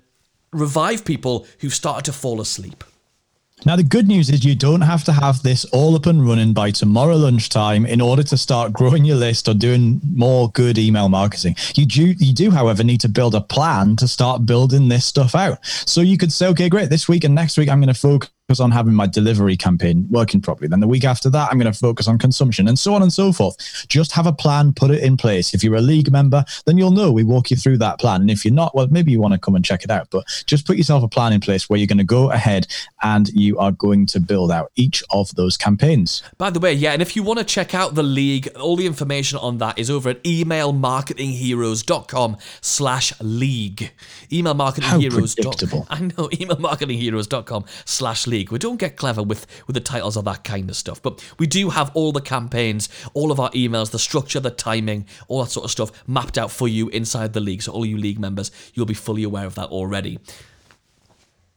revive 0.51 1.03
people 1.03 1.45
who've 1.59 1.73
started 1.73 2.05
to 2.05 2.13
fall 2.13 2.39
asleep. 2.41 2.83
Now, 3.65 3.75
the 3.75 3.83
good 3.83 4.07
news 4.07 4.29
is 4.29 4.45
you 4.45 4.55
don't 4.55 4.81
have 4.81 5.03
to 5.03 5.11
have 5.11 5.43
this 5.43 5.65
all 5.65 5.95
up 5.95 6.05
and 6.05 6.25
running 6.25 6.53
by 6.53 6.71
tomorrow 6.71 7.15
lunchtime 7.15 7.85
in 7.85 7.99
order 7.99 8.23
to 8.23 8.37
start 8.37 8.73
growing 8.79 9.03
your 9.03 9.17
list 9.17 9.47
or 9.47 9.53
doing 9.53 9.99
more 10.13 10.49
good 10.51 10.77
email 10.77 11.09
marketing. 11.09 11.55
You 11.75 11.85
do, 11.85 12.05
you 12.17 12.33
do, 12.33 12.51
however, 12.51 12.83
need 12.83 13.01
to 13.01 13.09
build 13.09 13.35
a 13.35 13.41
plan 13.41 13.95
to 13.97 14.07
start 14.07 14.45
building 14.45 14.87
this 14.87 15.05
stuff 15.05 15.35
out. 15.35 15.65
So 15.65 16.01
you 16.01 16.17
could 16.17 16.31
say, 16.31 16.47
okay, 16.47 16.69
great, 16.69 16.89
this 16.89 17.07
week 17.07 17.23
and 17.23 17.35
next 17.35 17.57
week, 17.57 17.69
I'm 17.69 17.79
going 17.79 17.93
to 17.93 17.99
focus 17.99 18.29
on 18.59 18.71
having 18.71 18.95
my 18.95 19.05
delivery 19.05 19.55
campaign 19.55 20.07
working 20.09 20.41
properly. 20.41 20.67
Then 20.67 20.79
the 20.79 20.87
week 20.87 21.03
after 21.03 21.29
that, 21.29 21.49
I'm 21.51 21.59
going 21.59 21.71
to 21.71 21.77
focus 21.77 22.07
on 22.07 22.17
consumption 22.17 22.67
and 22.67 22.79
so 22.79 22.95
on 22.95 23.03
and 23.03 23.13
so 23.13 23.31
forth. 23.31 23.85
Just 23.87 24.11
have 24.13 24.25
a 24.25 24.33
plan, 24.33 24.73
put 24.73 24.89
it 24.89 25.03
in 25.03 25.17
place. 25.17 25.53
If 25.53 25.63
you're 25.63 25.75
a 25.75 25.81
league 25.81 26.11
member, 26.11 26.43
then 26.65 26.79
you'll 26.79 26.89
know 26.89 27.11
we 27.11 27.23
walk 27.23 27.51
you 27.51 27.57
through 27.57 27.77
that 27.77 27.99
plan. 27.99 28.21
And 28.21 28.31
if 28.31 28.43
you're 28.43 28.53
not, 28.53 28.73
well, 28.73 28.87
maybe 28.89 29.11
you 29.11 29.21
want 29.21 29.35
to 29.35 29.39
come 29.39 29.53
and 29.53 29.63
check 29.63 29.83
it 29.83 29.91
out. 29.91 30.09
But 30.09 30.25
just 30.47 30.65
put 30.65 30.77
yourself 30.77 31.03
a 31.03 31.07
plan 31.07 31.33
in 31.33 31.41
place 31.41 31.69
where 31.69 31.77
you're 31.77 31.85
going 31.85 31.99
to 31.99 32.03
go 32.03 32.31
ahead 32.31 32.65
and 33.03 33.29
you 33.29 33.59
are 33.59 33.71
going 33.71 34.07
to 34.07 34.19
build 34.19 34.51
out 34.51 34.71
each 34.75 35.03
of 35.11 35.35
those 35.35 35.55
campaigns. 35.55 36.23
By 36.39 36.49
the 36.49 36.59
way, 36.59 36.73
yeah, 36.73 36.93
and 36.93 37.03
if 37.03 37.15
you 37.15 37.21
want 37.21 37.37
to 37.39 37.45
check 37.45 37.75
out 37.75 37.93
the 37.93 38.03
league, 38.03 38.47
all 38.59 38.75
the 38.75 38.87
information 38.87 39.37
on 39.37 39.59
that 39.59 39.77
is 39.77 39.91
over 39.91 40.09
at 40.09 40.23
emailmarketingheroes.com 40.23 42.37
slash 42.61 43.13
league. 43.21 43.91
Emailmarketingheroes.com. 44.29 45.85
I 45.89 45.99
know, 45.99 46.29
emailmarketingheroes.com 46.29 47.65
slash 47.85 48.25
league 48.25 48.38
league. 48.39 48.51
We 48.51 48.57
don't 48.57 48.77
get 48.79 48.95
clever 48.95 49.21
with, 49.21 49.45
with 49.67 49.73
the 49.73 49.81
titles 49.81 50.17
of 50.17 50.25
that 50.25 50.43
kind 50.43 50.69
of 50.69 50.75
stuff, 50.75 51.01
but 51.01 51.23
we 51.37 51.47
do 51.47 51.69
have 51.69 51.91
all 51.93 52.11
the 52.11 52.21
campaigns, 52.21 52.89
all 53.13 53.31
of 53.31 53.39
our 53.39 53.51
emails, 53.51 53.91
the 53.91 53.99
structure, 53.99 54.39
the 54.39 54.51
timing, 54.51 55.05
all 55.27 55.43
that 55.43 55.51
sort 55.51 55.65
of 55.65 55.71
stuff 55.71 55.91
mapped 56.07 56.37
out 56.37 56.51
for 56.51 56.67
you 56.67 56.89
inside 56.89 57.33
the 57.33 57.39
league. 57.39 57.61
So 57.61 57.71
all 57.71 57.85
you 57.85 57.97
league 57.97 58.19
members, 58.19 58.51
you'll 58.73 58.85
be 58.85 58.93
fully 58.93 59.23
aware 59.23 59.45
of 59.45 59.55
that 59.55 59.69
already. 59.69 60.19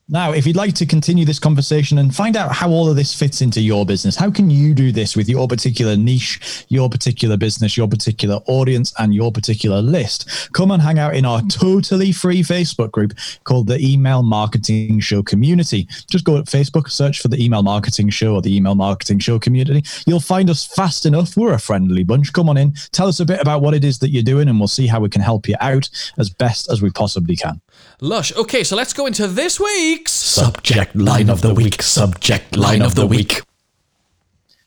Now, 0.08 0.32
if 0.32 0.46
you'd 0.46 0.56
like 0.56 0.74
to 0.74 0.84
continue 0.84 1.24
this 1.24 1.38
conversation 1.38 1.98
and 1.98 2.14
find 2.14 2.36
out 2.36 2.52
how 2.52 2.68
all 2.70 2.90
of 2.90 2.96
this 2.96 3.14
fits 3.14 3.40
into 3.40 3.60
your 3.60 3.86
business, 3.86 4.16
how 4.16 4.32
can 4.32 4.50
you 4.50 4.74
do 4.74 4.90
this 4.90 5.16
with 5.16 5.28
your 5.28 5.46
particular 5.46 5.96
niche, 5.96 6.66
your 6.68 6.90
particular 6.90 7.36
business, 7.36 7.76
your 7.76 7.86
particular 7.86 8.40
audience, 8.46 8.92
and 8.98 9.14
your 9.14 9.30
particular 9.30 9.80
list, 9.80 10.50
come 10.52 10.72
and 10.72 10.82
hang 10.82 10.98
out 10.98 11.14
in 11.14 11.24
our 11.24 11.40
totally 11.42 12.10
free 12.10 12.42
Facebook 12.42 12.90
group 12.90 13.12
called 13.44 13.68
the 13.68 13.78
Email 13.78 14.24
Marketing 14.24 14.98
Show 14.98 15.22
Community. 15.22 15.88
Just 16.10 16.24
go 16.24 16.36
to 16.36 16.42
Facebook, 16.42 16.90
search 16.90 17.20
for 17.20 17.28
the 17.28 17.42
Email 17.42 17.62
Marketing 17.62 18.10
Show 18.10 18.34
or 18.34 18.42
the 18.42 18.54
Email 18.54 18.74
Marketing 18.74 19.20
Show 19.20 19.38
Community. 19.38 19.84
You'll 20.04 20.20
find 20.20 20.50
us 20.50 20.66
fast 20.66 21.06
enough. 21.06 21.36
We're 21.36 21.54
a 21.54 21.60
friendly 21.60 22.02
bunch. 22.02 22.32
Come 22.32 22.48
on 22.48 22.56
in, 22.56 22.74
tell 22.90 23.06
us 23.06 23.20
a 23.20 23.24
bit 23.24 23.40
about 23.40 23.62
what 23.62 23.72
it 23.72 23.84
is 23.84 24.00
that 24.00 24.10
you're 24.10 24.24
doing, 24.24 24.48
and 24.48 24.58
we'll 24.58 24.66
see 24.66 24.88
how 24.88 24.98
we 24.98 25.08
can 25.08 25.22
help 25.22 25.48
you 25.48 25.54
out 25.60 25.88
as 26.18 26.28
best 26.28 26.68
as 26.70 26.82
we 26.82 26.90
possibly 26.90 27.36
can. 27.36 27.60
Lush. 28.00 28.34
Okay, 28.36 28.64
so 28.64 28.76
let's 28.76 28.92
go 28.92 29.06
into 29.06 29.26
this 29.26 29.60
week's. 29.60 30.12
Subject 30.12 30.94
line 30.96 31.30
of 31.30 31.40
the 31.40 31.54
week. 31.54 31.82
Subject 31.82 32.56
line 32.56 32.82
of 32.82 32.94
the 32.94 33.06
week. 33.06 33.42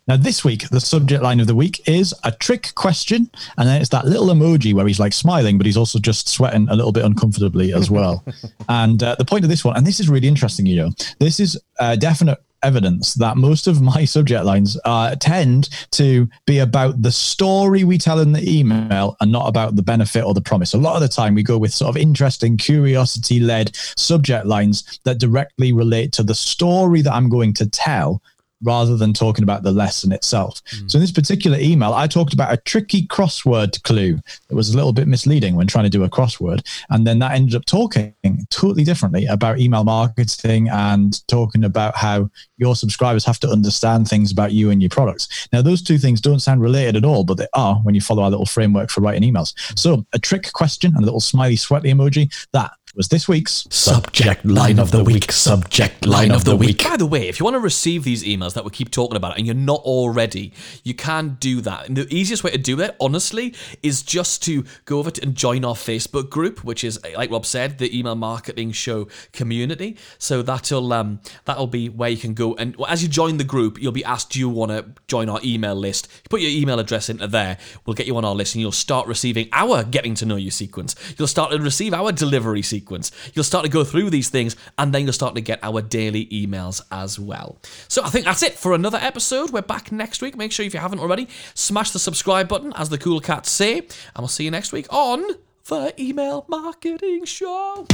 Now, 0.07 0.17
this 0.17 0.43
week, 0.45 0.69
the 0.69 0.79
subject 0.79 1.23
line 1.23 1.39
of 1.39 1.47
the 1.47 1.55
week 1.55 1.81
is 1.87 2.13
a 2.23 2.31
trick 2.31 2.73
question. 2.75 3.29
And 3.57 3.67
then 3.67 3.81
it's 3.81 3.89
that 3.89 4.05
little 4.05 4.27
emoji 4.27 4.73
where 4.73 4.85
he's 4.85 4.99
like 4.99 5.13
smiling, 5.13 5.57
but 5.57 5.65
he's 5.65 5.77
also 5.77 5.97
just 5.97 6.29
sweating 6.29 6.67
a 6.69 6.75
little 6.75 6.91
bit 6.91 7.05
uncomfortably 7.05 7.73
as 7.73 7.89
well. 7.89 8.23
and 8.69 9.01
uh, 9.01 9.15
the 9.15 9.25
point 9.25 9.43
of 9.43 9.49
this 9.49 9.65
one, 9.65 9.75
and 9.75 9.85
this 9.85 9.99
is 9.99 10.07
really 10.07 10.27
interesting, 10.27 10.67
you 10.67 10.75
know, 10.75 10.91
this 11.19 11.39
is 11.39 11.59
uh, 11.79 11.95
definite 11.95 12.37
evidence 12.61 13.13
that 13.15 13.37
most 13.37 13.67
of 13.67 13.81
my 13.81 14.05
subject 14.15 14.45
lines 14.45 14.77
uh, 14.85 15.15
tend 15.15 15.69
to 15.91 16.27
be 16.45 16.59
about 16.59 17.01
the 17.01 17.11
story 17.11 17.83
we 17.83 17.97
tell 17.97 18.19
in 18.19 18.31
the 18.31 18.47
email 18.47 19.15
and 19.21 19.31
not 19.31 19.47
about 19.47 19.75
the 19.75 19.83
benefit 19.83 20.23
or 20.23 20.35
the 20.35 20.41
promise. 20.41 20.75
A 20.75 20.77
lot 20.77 20.95
of 20.95 21.01
the 21.01 21.07
time, 21.07 21.33
we 21.33 21.43
go 21.43 21.57
with 21.57 21.73
sort 21.73 21.89
of 21.89 21.97
interesting, 21.97 22.57
curiosity 22.57 23.39
led 23.39 23.75
subject 23.75 24.45
lines 24.45 24.99
that 25.03 25.19
directly 25.19 25.73
relate 25.73 26.11
to 26.13 26.23
the 26.23 26.35
story 26.35 27.01
that 27.01 27.13
I'm 27.13 27.29
going 27.29 27.55
to 27.55 27.67
tell 27.67 28.21
rather 28.63 28.95
than 28.97 29.13
talking 29.13 29.43
about 29.43 29.63
the 29.63 29.71
lesson 29.71 30.11
itself. 30.11 30.61
Mm. 30.65 30.91
So 30.91 30.97
in 30.97 31.01
this 31.01 31.11
particular 31.11 31.57
email, 31.59 31.93
I 31.93 32.07
talked 32.07 32.33
about 32.33 32.53
a 32.53 32.57
tricky 32.57 33.05
crossword 33.07 33.81
clue 33.83 34.19
that 34.47 34.55
was 34.55 34.69
a 34.69 34.75
little 34.75 34.93
bit 34.93 35.07
misleading 35.07 35.55
when 35.55 35.67
trying 35.67 35.83
to 35.83 35.89
do 35.89 36.03
a 36.03 36.09
crossword. 36.09 36.65
And 36.89 37.05
then 37.05 37.19
that 37.19 37.33
ended 37.33 37.55
up 37.55 37.65
talking 37.65 38.13
totally 38.49 38.83
differently 38.83 39.25
about 39.25 39.59
email 39.59 39.83
marketing 39.83 40.69
and 40.69 41.25
talking 41.27 41.63
about 41.63 41.95
how 41.95 42.29
your 42.57 42.75
subscribers 42.75 43.25
have 43.25 43.39
to 43.39 43.49
understand 43.49 44.07
things 44.07 44.31
about 44.31 44.53
you 44.53 44.69
and 44.69 44.81
your 44.81 44.89
products. 44.89 45.47
Now, 45.51 45.61
those 45.61 45.81
two 45.81 45.97
things 45.97 46.21
don't 46.21 46.39
sound 46.39 46.61
related 46.61 46.95
at 46.95 47.05
all, 47.05 47.23
but 47.23 47.37
they 47.37 47.47
are 47.53 47.75
when 47.77 47.95
you 47.95 48.01
follow 48.01 48.23
our 48.23 48.29
little 48.29 48.45
framework 48.45 48.89
for 48.89 49.01
writing 49.01 49.29
emails. 49.31 49.53
So 49.77 50.05
a 50.13 50.19
trick 50.19 50.51
question 50.53 50.93
and 50.95 51.03
a 51.03 51.05
little 51.05 51.19
smiley 51.19 51.55
sweaty 51.55 51.93
emoji, 51.93 52.33
that 52.53 52.71
was 52.95 53.09
this 53.09 53.27
week's 53.27 53.67
Subject 53.69 54.45
line 54.45 54.79
of 54.79 54.91
the 54.91 55.03
week. 55.03 55.31
Subject 55.31 56.05
line 56.05 56.31
of 56.31 56.45
the 56.45 56.55
week. 56.55 56.83
By 56.83 56.95
the 56.95 57.05
way, 57.05 57.27
if 57.27 57.39
you 57.39 57.43
want 57.43 57.55
to 57.55 57.59
receive 57.59 58.05
these 58.05 58.23
emails 58.23 58.53
that 58.53 58.63
we 58.63 58.71
keep 58.71 58.89
talking 58.89 59.17
about 59.17 59.37
and 59.37 59.45
you're 59.45 59.53
not 59.53 59.81
already, 59.81 60.53
you 60.83 60.93
can 60.93 61.35
do 61.39 61.59
that. 61.61 61.87
And 61.87 61.97
the 61.97 62.13
easiest 62.13 62.43
way 62.43 62.51
to 62.51 62.57
do 62.57 62.77
that, 62.77 62.95
honestly, 63.01 63.53
is 63.83 64.01
just 64.01 64.41
to 64.43 64.63
go 64.85 64.99
over 64.99 65.11
to 65.11 65.23
and 65.23 65.35
join 65.35 65.65
our 65.65 65.73
Facebook 65.73 66.29
group, 66.29 66.63
which 66.63 66.83
is, 66.83 66.99
like 67.17 67.31
Rob 67.31 67.45
said, 67.45 67.79
the 67.79 67.97
email 67.97 68.15
marketing 68.15 68.71
show 68.71 69.07
community. 69.33 69.97
So 70.17 70.41
that'll 70.41 70.93
um 70.93 71.19
that'll 71.43 71.67
be 71.67 71.89
where 71.89 72.09
you 72.09 72.17
can 72.17 72.33
go. 72.33 72.55
And 72.55 72.75
as 72.87 73.03
you 73.03 73.09
join 73.09 73.37
the 73.37 73.43
group, 73.43 73.81
you'll 73.81 73.91
be 73.91 74.05
asked, 74.05 74.31
do 74.31 74.39
you 74.39 74.47
want 74.47 74.71
to 74.71 74.85
join 75.07 75.27
our 75.27 75.39
email 75.43 75.75
list? 75.75 76.07
You 76.23 76.29
put 76.29 76.41
your 76.41 76.51
email 76.51 76.79
address 76.79 77.09
into 77.09 77.27
there, 77.27 77.57
we'll 77.85 77.95
get 77.95 78.07
you 78.07 78.15
on 78.15 78.23
our 78.23 78.35
list 78.35 78.55
and 78.55 78.61
you'll 78.61 78.71
start 78.71 79.07
receiving 79.07 79.49
our 79.51 79.83
getting 79.83 80.15
to 80.15 80.25
know 80.25 80.37
you 80.37 80.51
sequence. 80.51 80.95
You'll 81.17 81.27
start 81.27 81.51
to 81.51 81.59
receive 81.59 81.93
our 81.93 82.11
delivery 82.11 82.61
sequence. 82.61 82.84
You'll 83.33 83.43
start 83.43 83.63
to 83.65 83.69
go 83.69 83.83
through 83.83 84.09
these 84.09 84.29
things 84.29 84.55
and 84.77 84.93
then 84.93 85.03
you'll 85.03 85.13
start 85.13 85.35
to 85.35 85.41
get 85.41 85.59
our 85.63 85.81
daily 85.81 86.27
emails 86.27 86.81
as 86.91 87.19
well. 87.19 87.57
So 87.87 88.03
I 88.03 88.09
think 88.09 88.25
that's 88.25 88.43
it 88.43 88.53
for 88.53 88.73
another 88.73 88.97
episode. 88.99 89.51
We're 89.51 89.61
back 89.61 89.91
next 89.91 90.21
week. 90.21 90.37
Make 90.37 90.51
sure 90.51 90.65
if 90.65 90.73
you 90.73 90.79
haven't 90.79 90.99
already, 90.99 91.27
smash 91.53 91.91
the 91.91 91.99
subscribe 91.99 92.47
button, 92.47 92.73
as 92.75 92.89
the 92.89 92.97
cool 92.97 93.19
cats 93.19 93.49
say, 93.49 93.79
and 93.79 93.89
we'll 94.19 94.27
see 94.27 94.45
you 94.45 94.51
next 94.51 94.71
week 94.71 94.87
on 94.91 95.23
the 95.67 95.93
Email 95.99 96.45
Marketing 96.47 97.25
Show. 97.25 97.87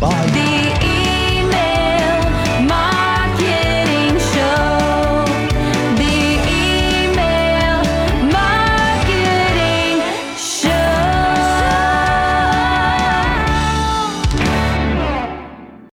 Bye. 0.00 0.26
The 0.32 0.76
email 0.84 1.46